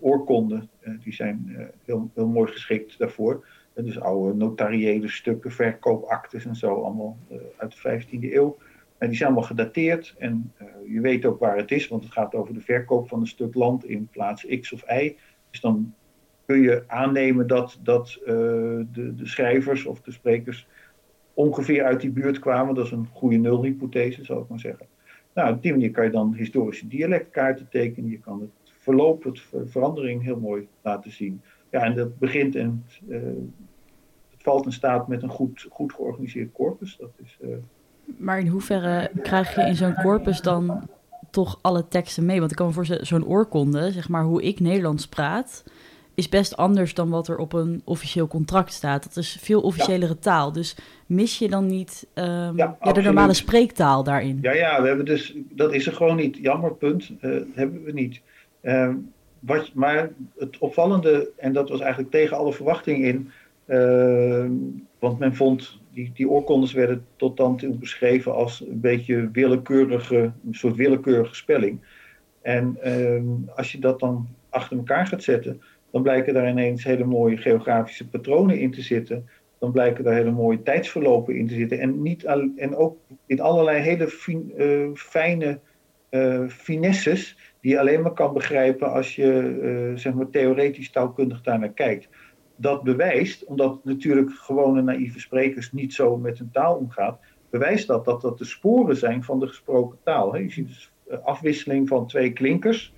[0.00, 0.70] oorkonden,
[1.04, 3.46] die zijn heel, heel mooi geschikt daarvoor.
[3.74, 7.18] dus oude notariële stukken, verkoopactes en zo, allemaal
[7.56, 8.56] uit de 15e eeuw.
[8.98, 10.52] En die zijn allemaal gedateerd en
[10.88, 13.54] je weet ook waar het is, want het gaat over de verkoop van een stuk
[13.54, 15.16] land in plaats X of Y.
[15.50, 15.94] Dus dan
[16.46, 20.66] kun je aannemen dat, dat de, de schrijvers of de sprekers
[21.36, 22.74] ongeveer uit die buurt kwamen.
[22.74, 24.86] Dat is een goede nulhypothese, zal ik maar zeggen.
[25.36, 28.10] Nou, op die manier kan je dan historische dialectkaarten tekenen.
[28.10, 31.40] Je kan het verloop, het verandering heel mooi laten zien.
[31.70, 33.18] Ja, en dat begint en uh,
[34.30, 36.96] het valt in staat met een goed, goed georganiseerd corpus.
[36.96, 37.56] Dat is, uh...
[38.16, 40.88] Maar in hoeverre krijg je in zo'n corpus dan
[41.30, 42.38] toch alle teksten mee?
[42.38, 45.64] Want ik kan voorstellen, zo'n oorkonde, zeg maar hoe ik Nederlands praat
[46.16, 49.02] is best anders dan wat er op een officieel contract staat.
[49.02, 50.52] Dat is veel officiëlere taal.
[50.52, 52.24] Dus mis je dan niet um,
[52.56, 54.38] ja, ja, de normale spreektaal daarin?
[54.42, 56.36] Ja, ja, we hebben dus, dat is er gewoon niet.
[56.36, 57.10] Jammer, punt.
[57.20, 58.20] Uh, hebben we niet.
[58.62, 58.94] Uh,
[59.40, 63.30] wat, maar het opvallende, en dat was eigenlijk tegen alle verwachting in,
[63.66, 64.46] uh,
[64.98, 70.32] want men vond, die, die oorkondes werden tot dan toe beschreven als een beetje willekeurige,
[70.46, 71.80] een soort willekeurige spelling.
[72.42, 73.24] En ehm,
[73.56, 75.62] als je dat dan achter elkaar gaat zetten,
[75.96, 79.28] dan blijken daar ineens hele mooie geografische patronen in te zitten.
[79.58, 81.80] Dan blijken daar hele mooie tijdsverlopen in te zitten.
[81.80, 82.24] En, niet
[82.56, 84.08] en ook in allerlei hele
[84.56, 85.60] uh, fijne
[86.10, 91.42] uh, finesses die je alleen maar kan begrijpen als je uh, zeg maar theoretisch taalkundig
[91.42, 92.08] daarnaar kijkt.
[92.56, 97.18] Dat bewijst, omdat natuurlijk gewone naïeve sprekers niet zo met hun taal omgaan,
[97.50, 100.36] bewijst dat dat, dat de sporen zijn van de gesproken taal.
[100.36, 100.92] Je ziet dus
[101.22, 102.94] afwisseling van twee klinkers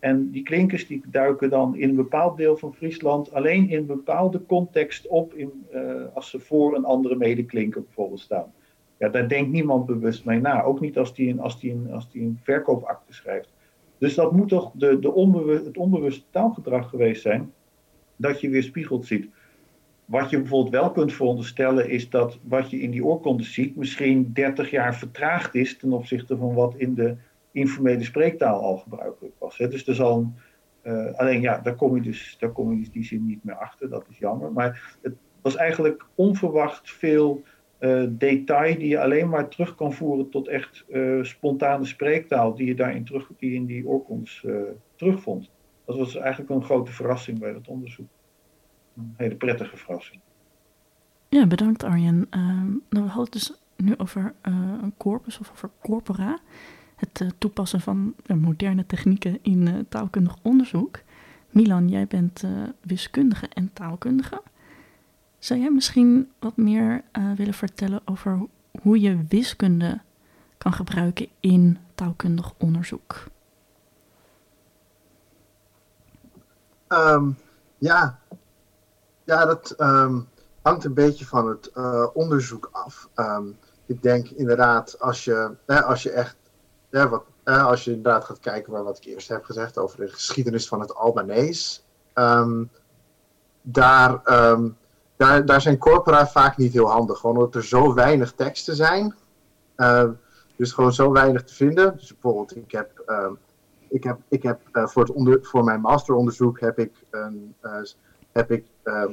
[0.00, 3.86] en die klinkers die duiken dan in een bepaald deel van Friesland alleen in een
[3.86, 8.52] bepaalde context op in, uh, als ze voor een andere medeklinker bijvoorbeeld staan.
[8.98, 10.62] Ja, daar denkt niemand bewust mee na.
[10.62, 13.48] Ook niet als die een, als die een, als die een verkoopakte schrijft.
[13.98, 17.52] Dus dat moet toch de, de onbewust, het onbewuste taalgedrag geweest zijn,
[18.16, 19.28] dat je weer spiegeld ziet.
[20.04, 24.32] Wat je bijvoorbeeld wel kunt veronderstellen is dat wat je in die oorkonde ziet misschien
[24.32, 27.16] 30 jaar vertraagd is ten opzichte van wat in de
[27.52, 29.58] informele spreektaal al gebruikelijk was.
[29.58, 29.68] Hè.
[29.68, 30.32] Dus er zal
[30.82, 33.54] uh, alleen ja, daar kom je dus daar kom je dus die zin niet meer
[33.54, 34.52] achter, dat is jammer.
[34.52, 37.42] Maar het was eigenlijk onverwacht veel
[37.80, 42.66] uh, detail die je alleen maar terug kan voeren tot echt uh, spontane spreektaal die
[42.66, 44.46] je daarin terug, die in die oorkondes
[44.94, 45.50] terugvond.
[45.84, 48.08] Dat was eigenlijk een grote verrassing bij dat onderzoek.
[48.96, 50.20] Een hele prettige verrassing.
[51.28, 52.26] Ja, bedankt Arjen.
[52.30, 56.38] Uh, nou, we hadden het dus nu over een corpus of over corpora
[56.98, 60.98] het uh, toepassen van uh, moderne technieken in uh, taalkundig onderzoek.
[61.50, 62.44] Milan, jij bent
[62.80, 64.42] wiskundige en taalkundige.
[65.38, 67.02] Zou jij misschien wat meer
[67.36, 68.46] willen vertellen over
[68.82, 70.00] hoe je wiskunde
[70.58, 73.24] kan gebruiken in taalkundig onderzoek?
[76.88, 77.36] Um,
[77.78, 78.18] ja.
[79.24, 80.28] ja, dat um,
[80.62, 81.72] hangt een beetje van het
[82.12, 83.08] onderzoek af.
[83.16, 86.36] Um, ik denk inderdaad, als je, als je echt
[86.90, 90.08] ja, wat, als je inderdaad gaat kijken naar wat ik eerst heb gezegd over de
[90.08, 91.84] geschiedenis van het Albanees.
[92.14, 92.70] Um,
[93.62, 94.20] daar,
[94.50, 94.76] um,
[95.16, 97.18] daar, daar zijn corpora vaak niet heel handig.
[97.18, 99.14] Gewoon omdat er zo weinig teksten zijn.
[99.76, 100.08] Uh,
[100.56, 101.96] dus gewoon zo weinig te vinden.
[101.96, 103.38] Dus bijvoorbeeld, ik heb, um,
[103.88, 107.54] ik heb, ik heb uh, voor, het onder, voor mijn masteronderzoek heb ik, een,
[108.32, 108.66] heb ik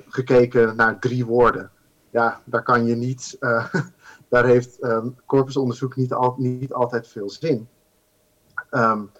[0.08, 1.72] gekeken naar drie woorden.
[2.16, 3.74] Ja, daar kan je niet eh,
[4.36, 7.68] daar heeft um, corpusonderzoek niet, niet altijd veel zin.
[8.72, 9.12] Um,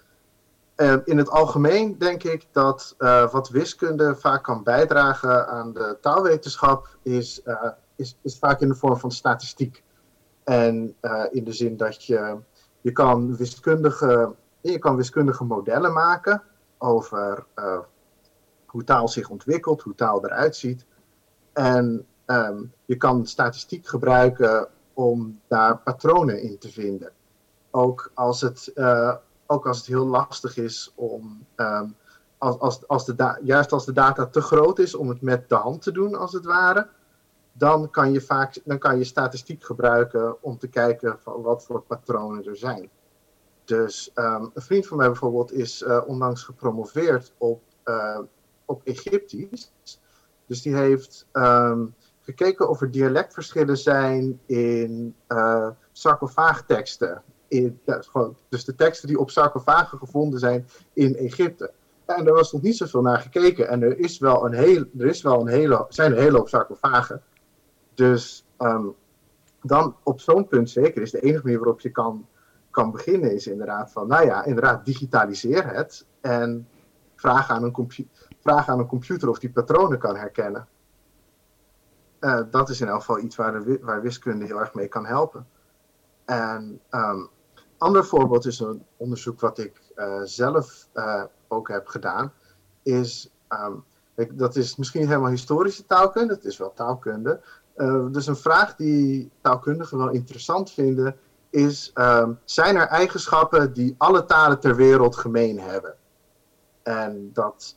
[1.04, 6.96] in het algemeen denk ik dat uh, wat wiskunde vaak kan bijdragen aan de taalwetenschap
[7.02, 9.82] is, uh, is, is vaak in de vorm van statistiek.
[10.44, 12.36] En uh, in de zin dat je,
[12.80, 16.42] je, kan wiskundige, je kan wiskundige modellen maken
[16.78, 17.46] over
[18.66, 20.86] hoe taal zich ontwikkelt, hoe taal eruit ziet.
[21.52, 27.12] En um, je kan statistiek gebruiken om daar patronen in te vinden.
[27.70, 29.14] Ook als het, uh,
[29.46, 31.94] ook als het heel lastig is om, um,
[32.38, 35.54] als, als, als de juist als de data te groot is om het met de
[35.54, 36.88] hand te doen, als het ware,
[37.52, 41.80] dan kan je vaak dan kan je statistiek gebruiken om te kijken van wat voor
[41.80, 42.88] patronen er zijn.
[43.64, 48.18] Dus um, een vriend van mij bijvoorbeeld is uh, onlangs gepromoveerd op uh,
[48.64, 49.72] op Egyptisch.
[50.46, 51.86] Dus die heeft ehm,
[52.26, 57.22] gekeken of er dialectverschillen zijn in uh, sarcofaagteksten.
[57.48, 57.80] In,
[58.48, 61.72] dus de teksten die op sarcofagen gevonden zijn in Egypte.
[62.04, 63.68] En daar was nog niet zoveel naar gekeken.
[63.68, 66.48] En er, is wel een heel, er is wel een hele, zijn een hele hoop
[66.48, 67.22] sarcofagen.
[67.94, 68.94] Dus um,
[69.62, 72.26] dan op zo'n punt zeker is de enige manier waarop je kan,
[72.70, 76.68] kan beginnen is inderdaad van, nou ja, inderdaad digitaliseer het en
[77.16, 77.88] vraag aan een,
[78.40, 80.68] vraag aan een computer of die patronen kan herkennen.
[82.20, 85.46] Uh, dat is in elk geval iets waar, waar wiskunde heel erg mee kan helpen.
[86.24, 87.28] En um,
[87.78, 92.32] ander voorbeeld is een onderzoek wat ik uh, zelf uh, ook heb gedaan,
[92.82, 93.30] is,
[94.14, 97.40] ik, dat is misschien niet helemaal historische taalkunde, het is wel taalkunde,
[98.10, 101.16] dus een vraag die taalkundigen wel interessant vinden
[101.50, 105.94] is: um, zijn er eigenschappen die alle talen ter wereld gemeen hebben?
[106.82, 107.76] En dat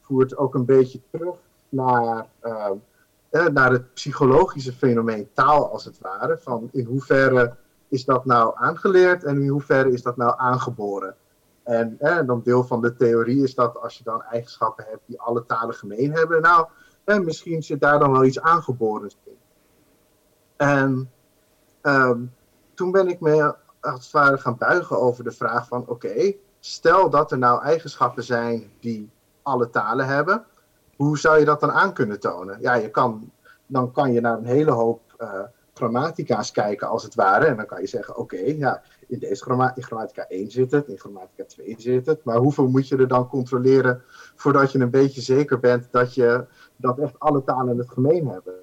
[0.00, 1.36] voert ook een beetje terug
[1.68, 2.26] naar,
[3.52, 6.38] naar het psychologische fenomeen taal, als het ware.
[6.38, 7.56] Van in hoeverre
[7.88, 11.16] is dat nou aangeleerd en in hoeverre is dat nou aangeboren?
[11.62, 15.46] En dan deel van de theorie is dat als je dan eigenschappen hebt die alle
[15.46, 16.66] talen gemeen hebben, nou,
[17.04, 19.36] en misschien zit daar dan wel iets aangeboren in.
[20.56, 21.10] En
[21.82, 22.32] um,
[22.74, 27.10] toen ben ik me als het ware gaan buigen over de vraag van oké, stel
[27.10, 29.10] dat er nou eigenschappen zijn die
[29.42, 30.44] alle talen hebben,
[30.96, 32.60] hoe zou je dat dan aan kunnen tonen?
[32.60, 33.30] Ja, je kan,
[33.66, 35.40] dan kan je naar een hele hoop uh,
[35.74, 37.46] grammatica's kijken als het ware.
[37.46, 39.42] En dan kan je zeggen, oké, ja, in deze
[39.80, 42.24] grammatica 1 zit het, in grammatica 2 zit het.
[42.24, 44.02] Maar hoeveel moet je er dan controleren
[44.34, 46.44] voordat je een beetje zeker bent dat, je,
[46.76, 48.54] dat echt alle talen het gemeen hebben?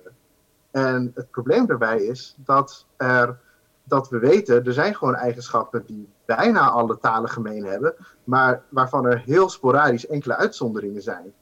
[0.72, 3.40] En het probleem daarbij is dat, er,
[3.84, 9.06] dat we weten, er zijn gewoon eigenschappen die bijna alle talen gemeen hebben, maar waarvan
[9.06, 11.34] er heel sporadisch enkele uitzonderingen zijn.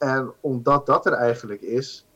[0.00, 2.06] En omdat dat er eigenlijk is,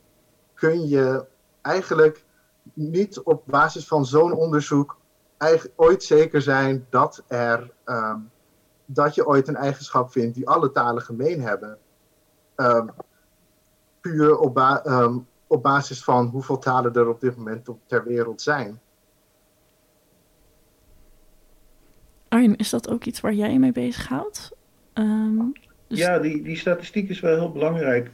[0.53, 1.25] kun je
[1.61, 2.25] eigenlijk
[2.73, 4.97] niet op basis van zo'n onderzoek
[5.75, 8.31] ooit zeker zijn dat, er, um,
[8.85, 11.77] dat je ooit een eigenschap vindt die alle talen gemeen hebben.
[12.55, 12.89] Um,
[14.01, 18.41] puur op, um, op basis van hoeveel talen er op dit moment op ter wereld
[18.41, 18.79] zijn.
[22.27, 24.51] Arjen, is dat ook iets waar jij mee bezighoudt?
[24.93, 25.53] Um,
[25.87, 25.99] dus...
[25.99, 28.09] Ja, die, die statistiek is wel heel belangrijk.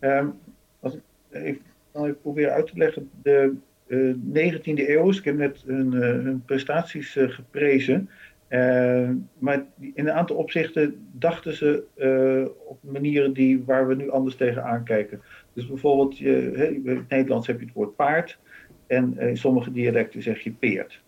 [0.00, 0.34] Um,
[0.80, 1.00] als ik
[1.30, 3.54] even, proberen uit te leggen, de
[3.86, 8.10] uh, 19e eeuw, ik heb net hun, hun prestaties uh, geprezen,
[8.48, 11.84] uh, maar in een aantal opzichten dachten ze
[12.66, 15.20] op manieren die, waar we nu anders tegen aankijken.
[15.52, 18.38] Dus bijvoorbeeld, in het Nederlands heb je het woord paard
[18.86, 21.00] en in sommige dialecten zeg je peert.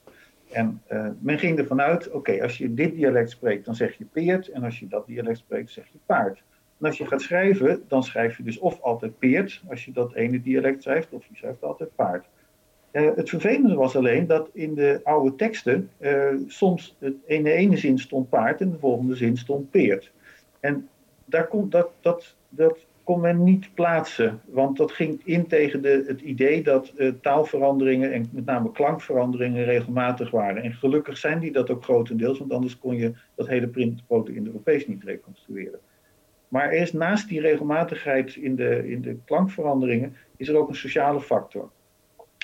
[0.51, 4.05] En uh, men ging ervan uit, oké, als je dit dialect spreekt, dan zeg je
[4.05, 4.49] peert.
[4.49, 6.42] En als je dat dialect spreekt, zeg je paard.
[6.78, 10.14] En als je gaat schrijven, dan schrijf je dus of altijd peert, als je dat
[10.14, 12.26] ene dialect schrijft, of je schrijft altijd paard.
[12.92, 16.96] Uh, het vervelende was alleen dat in de oude teksten uh, soms
[17.26, 20.12] in de ene zin stond paard en de volgende zin stond peert.
[20.61, 20.88] En
[21.24, 22.78] daar komt dat, dat, dat
[23.09, 28.12] kon men niet plaatsen, want dat ging in tegen de, het idee dat uh, taalveranderingen
[28.12, 30.62] en met name klankveranderingen regelmatig waren.
[30.62, 34.86] En gelukkig zijn die dat ook grotendeels, want anders kon je dat hele print Proto-Indo-Europees
[34.86, 35.78] niet reconstrueren.
[36.48, 40.74] Maar er is naast die regelmatigheid in de, in de klankveranderingen, is er ook een
[40.74, 41.70] sociale factor.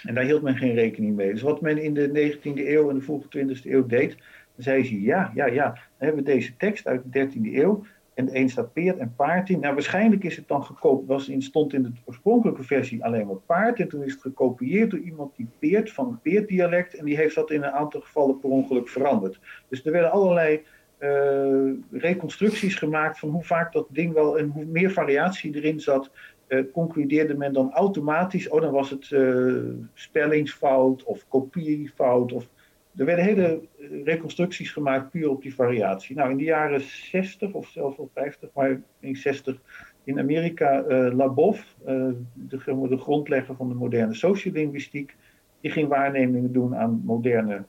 [0.05, 1.33] En daar hield men geen rekening mee.
[1.33, 4.17] Dus wat men in de 19e eeuw en de vroege 20e eeuw deed,
[4.55, 7.85] dan zei ze, ja, ja, ja, dan hebben deze tekst uit de 13e eeuw,
[8.15, 9.61] en de een staat peert en paard in.
[9.61, 13.37] Nou, waarschijnlijk is het dan gekopieerd, was in, stond in de oorspronkelijke versie alleen maar
[13.37, 13.81] paard.
[13.81, 16.95] En toen is het gekopieerd door iemand die peert van een peerdialect.
[16.95, 19.41] En die heeft dat in een aantal gevallen per ongeluk veranderd.
[19.69, 20.63] Dus er werden allerlei
[20.99, 26.11] uh, reconstructies gemaakt van hoe vaak dat ding wel en hoe meer variatie erin zat.
[26.49, 29.63] Uh, concludeerde men dan automatisch, oh dan was het uh,
[29.95, 32.49] spellingsfout of kopiefout of
[32.97, 36.17] er werden hele eh, reconstructies gemaakt puur op die variatie.
[36.17, 39.61] Nou, in de jaren 60 of zelfs wel 50, maar in 60
[40.05, 45.17] in Amerika, uh, Labov, uh, de, de, grondlegger van de moderne sociolinguïstiek,
[45.61, 47.65] die ging waarnemingen doen aan moderne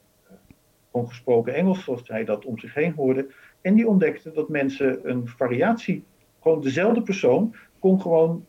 [0.90, 3.26] ongesproken Engels, zoals hij dat om zich heen hoorde.
[3.60, 6.04] En die ontdekte dat mensen een variatie,
[6.40, 8.44] gewoon dezelfde persoon, kon gewoon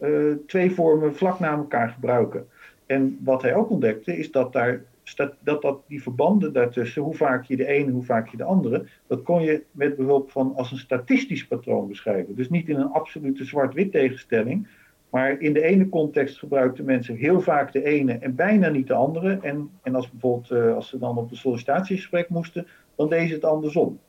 [0.48, 2.48] twee vormen vlak na elkaar gebruiken.
[2.86, 4.84] En wat hij ook ontdekte, is dat daar
[5.16, 8.86] dat, dat die verbanden daartussen, hoe vaak je de ene, hoe vaak je de andere,
[9.08, 12.36] dat kon je met behulp van als een statistisch patroon beschrijven.
[12.36, 14.68] Dus niet in een absolute zwart-wit tegenstelling,
[15.10, 18.93] maar in de ene context gebruikten mensen heel vaak de ene en bijna niet de
[18.93, 19.39] andere.
[19.41, 23.45] En, en als bijvoorbeeld uh, als ze dan op een sollicitatiegesprek moesten, dan deden het
[23.45, 23.99] andersom.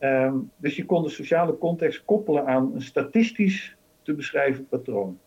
[0.00, 5.18] Um, dus je kon de sociale context koppelen aan een statistisch te beschrijven patroon.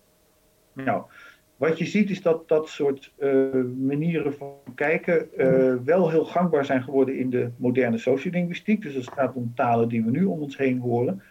[0.73, 1.03] Nou,
[1.61, 6.65] wat je ziet is dat dat soort uh, manieren van kijken uh, wel heel gangbaar
[6.65, 8.81] zijn geworden in de moderne sociolinguïstiek.
[8.81, 11.21] Dus het gaat om talen die we nu om ons heen horen.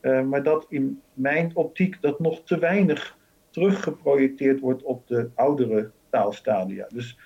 [0.00, 3.16] Uh, maar dat in mijn optiek dat nog te weinig
[3.50, 6.86] teruggeprojecteerd wordt op de oudere taalstadia.
[6.88, 7.18] Dus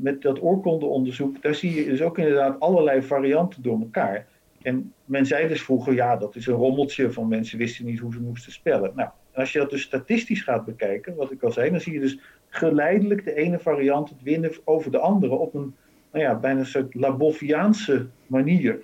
[0.00, 4.26] met dat oorkondeonderzoek, daar zie je dus ook inderdaad allerlei varianten door elkaar.
[4.62, 8.12] En men zei dus vroeger, ja, dat is een rommeltje van mensen wisten niet hoe
[8.12, 8.92] ze moesten spellen.
[8.94, 12.00] Nou, als je dat dus statistisch gaat bekijken, wat ik al zei, dan zie je
[12.00, 12.18] dus
[12.48, 15.74] geleidelijk de ene variant het winnen over de andere op een
[16.12, 18.82] nou ja, bijna een soort Laboviaanse manier.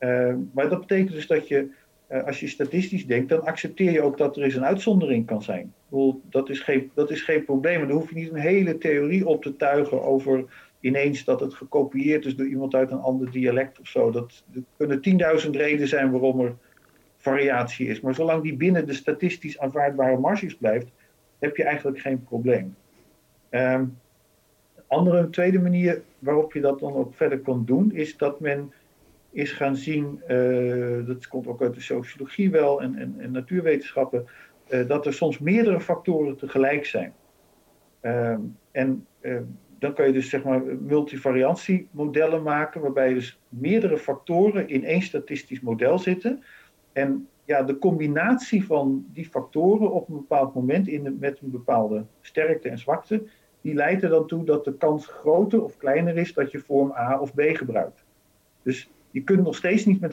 [0.00, 1.68] Uh, maar dat betekent dus dat je,
[2.12, 5.42] uh, als je statistisch denkt, dan accepteer je ook dat er eens een uitzondering kan
[5.42, 5.74] zijn.
[6.30, 7.80] Dat, is geen, dat is geen probleem.
[7.80, 10.44] En dan hoef je niet een hele theorie op te tuigen over
[10.80, 14.10] ineens dat het gekopieerd is door iemand uit een ander dialect of zo.
[14.10, 16.54] Dat, er kunnen tienduizend redenen zijn waarom er
[17.20, 18.00] variatie is.
[18.00, 20.86] Maar zolang die binnen de statistisch aanvaardbare marges blijft,
[21.38, 22.74] heb je eigenlijk geen probleem.
[23.50, 23.98] Um,
[24.86, 28.72] andere, een tweede manier waarop je dat dan ook verder kan doen, is dat men
[29.30, 34.26] is gaan zien, uh, dat komt ook uit de sociologie wel en, en, en natuurwetenschappen,
[34.68, 37.12] uh, dat er soms meerdere factoren tegelijk zijn.
[38.02, 39.36] Um, en uh,
[39.78, 45.60] dan kan je dus zeg maar multivariantiemodellen maken, waarbij dus meerdere factoren in één statistisch
[45.60, 46.42] model zitten.
[46.92, 51.50] En ja, de combinatie van die factoren op een bepaald moment in de, met een
[51.50, 53.22] bepaalde sterkte en zwakte,
[53.60, 56.92] die leidt er dan toe dat de kans groter of kleiner is dat je vorm
[56.92, 58.04] A of B gebruikt.
[58.62, 60.12] Dus je kunt nog steeds niet met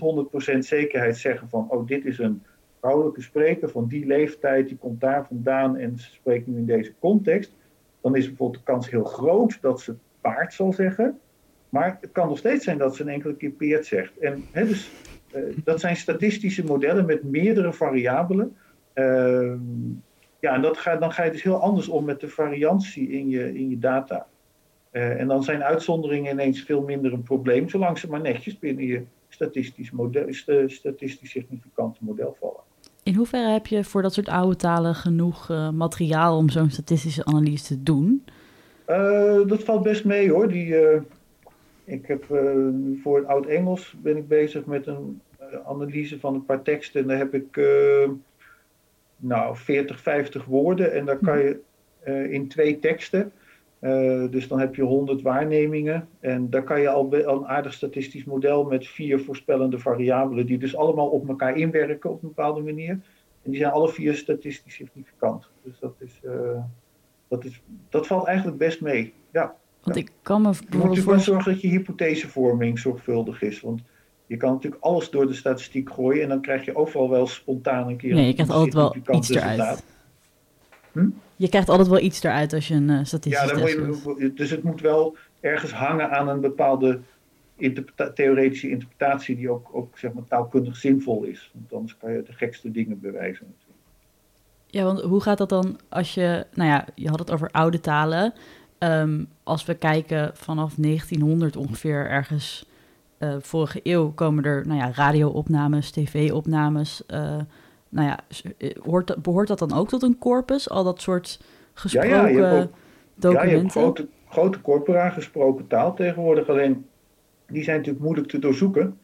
[0.55, 2.43] 100% zekerheid zeggen van, oh, dit is een
[2.79, 6.93] vrouwelijke spreker van die leeftijd, die komt daar vandaan en ze spreekt nu in deze
[6.99, 7.53] context.
[8.01, 11.19] Dan is bijvoorbeeld de kans heel groot dat ze paard zal zeggen.
[11.69, 14.17] Maar het kan nog steeds zijn dat ze een enkele keer peert zegt.
[14.17, 14.91] En hè, dus
[15.63, 18.55] dat zijn statistische modellen met meerdere variabelen.
[18.95, 19.53] Uh,
[20.39, 23.57] ja, en dat dan ga je dus heel anders om met de variantie in je,
[23.57, 24.27] in je data.
[24.91, 28.85] Uh, en dan zijn uitzonderingen ineens veel minder een probleem, zolang ze maar netjes binnen
[28.85, 30.25] je statistisch, model,
[30.67, 32.61] statistisch significante model vallen.
[33.03, 37.25] In hoeverre heb je voor dat soort oude talen genoeg uh, materiaal om zo'n statistische
[37.25, 38.23] analyse te doen?
[38.87, 40.47] Uh, dat valt best mee hoor.
[40.47, 41.01] Die, uh,
[41.87, 42.25] ik heb
[43.01, 45.21] voor het Oud-Engels ben ik bezig met een
[45.65, 47.01] analyse van een paar teksten.
[47.01, 47.55] En daar heb ik
[49.17, 50.93] nou, 40, 50 woorden.
[50.93, 51.59] En daar kan je
[52.29, 53.31] in twee teksten.
[54.29, 56.07] dus dan heb je 100 waarnemingen.
[56.19, 60.75] En daar kan je al een aardig statistisch model met vier voorspellende variabelen, die dus
[60.75, 62.99] allemaal op elkaar inwerken op een bepaalde manier.
[63.47, 65.49] En die zijn alle vier statistisch significant.
[65.63, 66.63] Dus dat, is, uh,
[67.27, 69.13] dat, is, dat valt eigenlijk best mee.
[69.31, 69.55] Ja.
[69.87, 73.61] Want ik kan me Je moet natuurlijk zorgen dat je hypothesevorming zorgvuldig is.
[73.61, 73.81] Want
[74.25, 77.87] je kan natuurlijk alles door de statistiek gooien en dan krijg je overal wel spontaan
[77.87, 78.13] een keer.
[78.13, 79.83] Nee, je krijgt altijd wel iets eruit.
[80.91, 81.09] Hm?
[81.35, 83.67] Je krijgt altijd wel iets eruit als je een uh, statistisch ja, dan
[84.17, 86.99] je, dus het moet wel ergens hangen aan een bepaalde
[87.55, 91.51] interpreta theoretische interpretatie die ook, ook zeg maar, taalkundig zinvol is.
[91.53, 93.45] Want anders kan je de gekste dingen bewijzen.
[93.45, 93.77] Natuurlijk.
[94.67, 97.79] Ja, want hoe gaat dat dan als je, nou ja, je had het over oude
[97.79, 98.33] talen.
[98.79, 102.65] Um, als we kijken vanaf 1900 ongeveer ergens
[103.19, 107.03] uh, vorige eeuw komen er, nou ja, radio-opnames, tv-opnames.
[107.07, 107.37] Uh,
[107.89, 108.19] nou ja,
[108.83, 110.69] hoort, behoort dat dan ook tot een corpus?
[110.69, 111.39] Al dat soort
[111.73, 112.69] gesproken ja, ja, ook,
[113.15, 113.49] documenten?
[113.49, 116.49] Ja, je hebt grote, grote corpora gesproken taal tegenwoordig.
[116.49, 116.85] Alleen,
[117.47, 118.97] die zijn natuurlijk moeilijk te doorzoeken.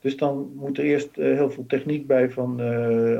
[0.00, 2.60] Dus dan moet er eerst uh, heel veel techniek bij van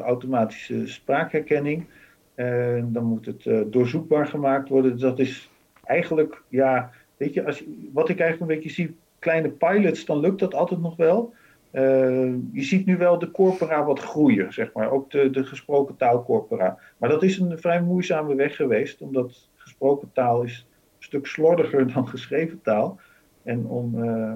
[0.00, 1.86] automatische spraakherkenning.
[2.34, 4.92] En dan moet het doorzoekbaar gemaakt worden.
[4.92, 5.50] Dus dat is
[5.88, 10.38] eigenlijk, ja, weet je, als, wat ik eigenlijk een beetje zie, kleine pilots, dan lukt
[10.38, 11.34] dat altijd nog wel.
[11.72, 14.90] Uh, je ziet nu wel de corpora wat groeien, zeg maar.
[14.90, 16.78] Ook de, de gesproken taalcorpora.
[16.96, 21.86] Maar dat is een vrij moeizame weg geweest, omdat gesproken taal is een stuk slordiger
[21.92, 23.00] dan geschreven taal.
[23.42, 24.34] En om, uh,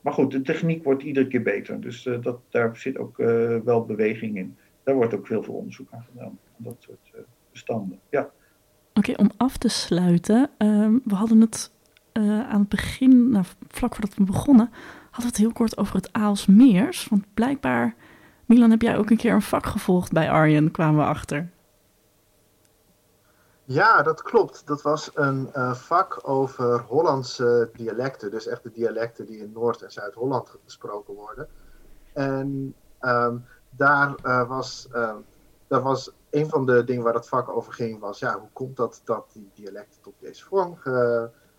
[0.00, 1.80] maar goed, de techniek wordt iedere keer beter.
[1.80, 3.16] Dus uh, dat, daar zit ook
[3.64, 4.56] wel beweging in.
[4.82, 6.38] Daar wordt ook veel onderzoek aan gedaan.
[6.56, 8.30] Dat soort bestanden, ja.
[8.94, 10.50] Oké, om af te sluiten.
[10.58, 11.72] Ehm, we hadden het
[12.12, 14.70] aan het begin, nou, vlak voordat we begonnen
[15.14, 17.08] hadden we het heel kort over het Aalsmeers.
[17.08, 17.94] Want blijkbaar,
[18.46, 21.50] Milan, heb jij ook een keer een vak gevolgd bij Arjen, kwamen we achter.
[23.64, 24.66] Ja, dat klopt.
[24.66, 28.30] Dat was een uh, vak over Hollandse dialecten.
[28.30, 31.48] Dus echt de dialecten die in Noord- en Zuid-Holland gesproken worden.
[32.12, 35.14] En um, daar, uh, was, uh,
[35.66, 38.76] daar was een van de dingen waar het vak over ging, was ja, hoe komt
[38.76, 40.76] dat dat die dialecten tot deze vorm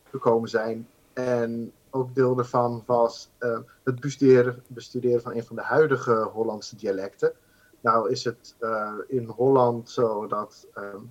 [0.04, 0.88] gekomen zijn?
[1.14, 6.76] En ook deel daarvan was uh, het bestuderen, bestuderen van een van de huidige Hollandse
[6.76, 7.34] dialecten.
[7.82, 11.02] Nou is het eh, in Holland zo dat ehm,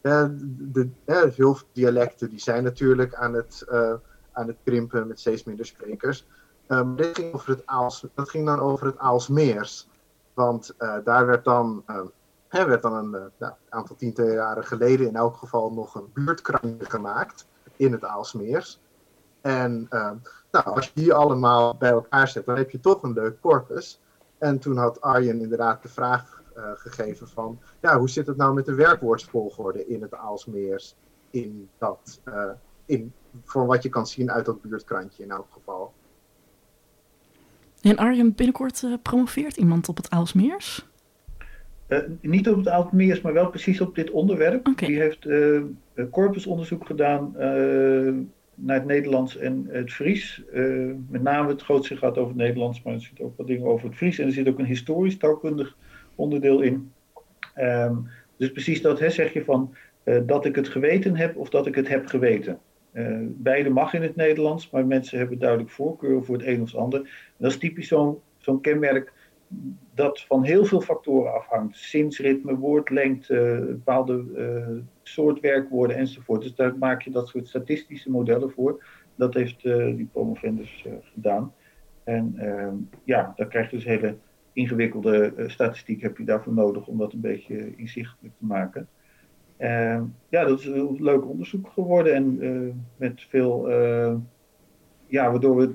[0.00, 3.94] de, de, veel dialecten die zijn natuurlijk aan het, uh,
[4.32, 6.26] aan het krimpen met steeds minder sprekers.
[6.68, 9.88] Um, dit ging over het Aals, dat ging dan over het Aalsmeers.
[10.34, 11.84] Want daar werd dan,
[12.60, 16.90] uh, werd dan een nou, aantal tientallen jaren geleden in elk geval nog een buurtkrantje
[16.90, 17.46] gemaakt
[17.76, 18.80] in het Aalsmeers.
[19.40, 19.86] En
[20.50, 24.00] nou, als je die allemaal bij elkaar zet, dan heb je toch een leuk corpus.
[24.38, 28.54] En toen had Arjen inderdaad de vraag uh, gegeven van, ja, hoe zit het nou
[28.54, 30.96] met de werkwoordsvolgorde in het Aalsmeers?
[31.30, 32.20] In dat,
[32.84, 33.12] in,
[33.44, 35.92] voor wat je kan zien uit dat buurtkrantje in elk geval.
[37.80, 40.86] En Arjen, binnenkort promoveert iemand op het Aalsmeers?
[42.20, 44.66] Niet op het Aalsmeers, maar wel precies op dit onderwerp.
[44.66, 44.88] Okay.
[44.88, 45.28] Die heeft
[46.10, 47.32] corpusonderzoek gedaan
[48.54, 50.42] naar het Nederlands en het Fries.
[51.08, 53.86] met name het grootste gaat over het Nederlands, maar er zitten ook wat dingen over
[53.88, 54.18] het Fries.
[54.18, 55.76] En er zit ook een historisch taalkundig
[56.14, 56.92] onderdeel in.
[57.58, 59.74] Um, dus precies dat hè, zeg je van
[60.26, 62.58] dat ik het geweten heb of dat ik het heb geweten.
[63.26, 66.80] Beide mag in het Nederlands, maar mensen hebben duidelijk voorkeur voor het een of het
[66.80, 67.00] ander.
[67.00, 69.12] En dat is typisch zo'n zo'n kenmerk
[69.94, 71.76] dat van heel veel factoren afhangt.
[71.76, 76.42] Zinsritme, woordlengte, bepaalde uh, soort werkwoorden enzovoort.
[76.42, 78.84] Dus daar maak je dat soort statistische modellen voor.
[79.14, 81.52] Dat heeft die promovendus gedaan.
[82.04, 82.74] En ehm,
[83.04, 84.16] ja, daar krijg je dus hele
[84.52, 88.88] ingewikkelde uh, statistiek heb je daarvoor nodig om dat een beetje inzichtelijk te maken.
[89.58, 93.70] Uh, ja, dat is een leuk onderzoek geworden en uh, met veel,
[95.06, 95.74] ja, waardoor we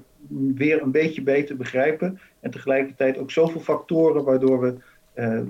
[0.55, 4.77] weer een beetje beter begrijpen en tegelijkertijd ook zoveel factoren waardoor we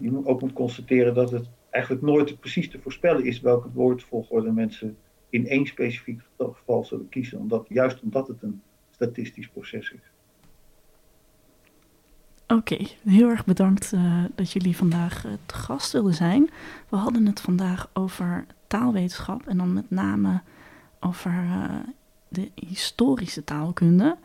[0.02, 4.98] je ook moet constateren dat het eigenlijk nooit precies te voorspellen is welke woordvolgorde mensen
[5.30, 8.62] in één specifiek geval zullen kiezen, omdat, juist omdat het een
[8.92, 10.12] statistisch proces is.
[12.48, 16.50] Oké, heel erg bedankt uh, dat jullie vandaag uh, te gast wilden zijn.
[16.90, 20.42] We hadden het vandaag over taalwetenschap en dan met name
[21.00, 21.34] over
[22.28, 24.18] de historische taalkunde.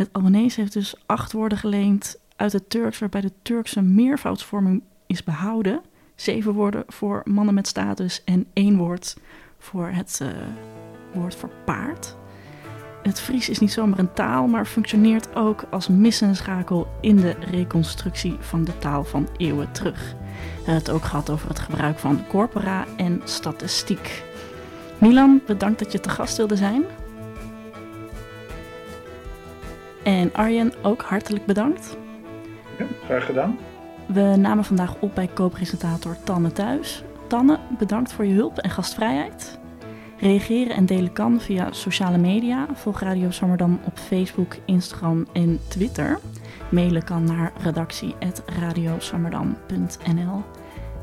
[0.00, 5.24] Het Albanese heeft dus acht woorden geleend uit het Turks, waarbij de Turkse meervoudsvorming is
[5.24, 5.80] behouden.
[6.14, 9.16] Zeven woorden voor mannen met status en één woord
[9.58, 10.22] voor het
[11.12, 12.16] woord voor paard.
[13.02, 18.36] Het Fries is niet zomaar een taal, maar functioneert ook als missenschakel in de reconstructie
[18.38, 20.12] van de taal van eeuwen terug.
[20.12, 24.22] We hebben het ook gehad over het gebruik van corpora en statistiek.
[24.98, 26.84] Milan, bedankt dat je te gast wilde zijn.
[30.02, 31.96] En Arjen, ook hartelijk bedankt.
[32.78, 33.58] Ja, graag gedaan.
[34.06, 37.02] We namen vandaag op bij co-presentator Tanne Thuis.
[37.26, 39.58] Tanne, bedankt voor je hulp en gastvrijheid.
[40.18, 42.66] Reageren en delen kan via sociale media.
[42.72, 46.18] Volg Radio Zwammerdam op Facebook, Instagram en Twitter.
[46.70, 50.42] Mailen kan naar redactie.radioswammerdam.nl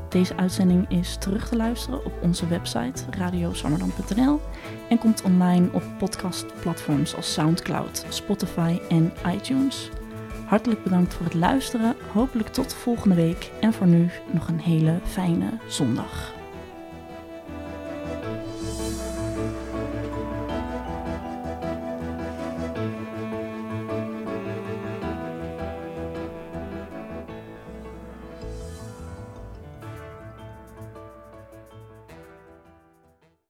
[0.08, 4.40] Deze uitzending is terug te luisteren op onze website radioswammerdam.nl
[4.88, 9.90] en komt online op podcastplatforms als Soundcloud, Spotify en iTunes.
[10.46, 11.96] Hartelijk bedankt voor het luisteren.
[12.12, 13.50] Hopelijk tot volgende week.
[13.60, 16.37] En voor nu nog een hele fijne zondag.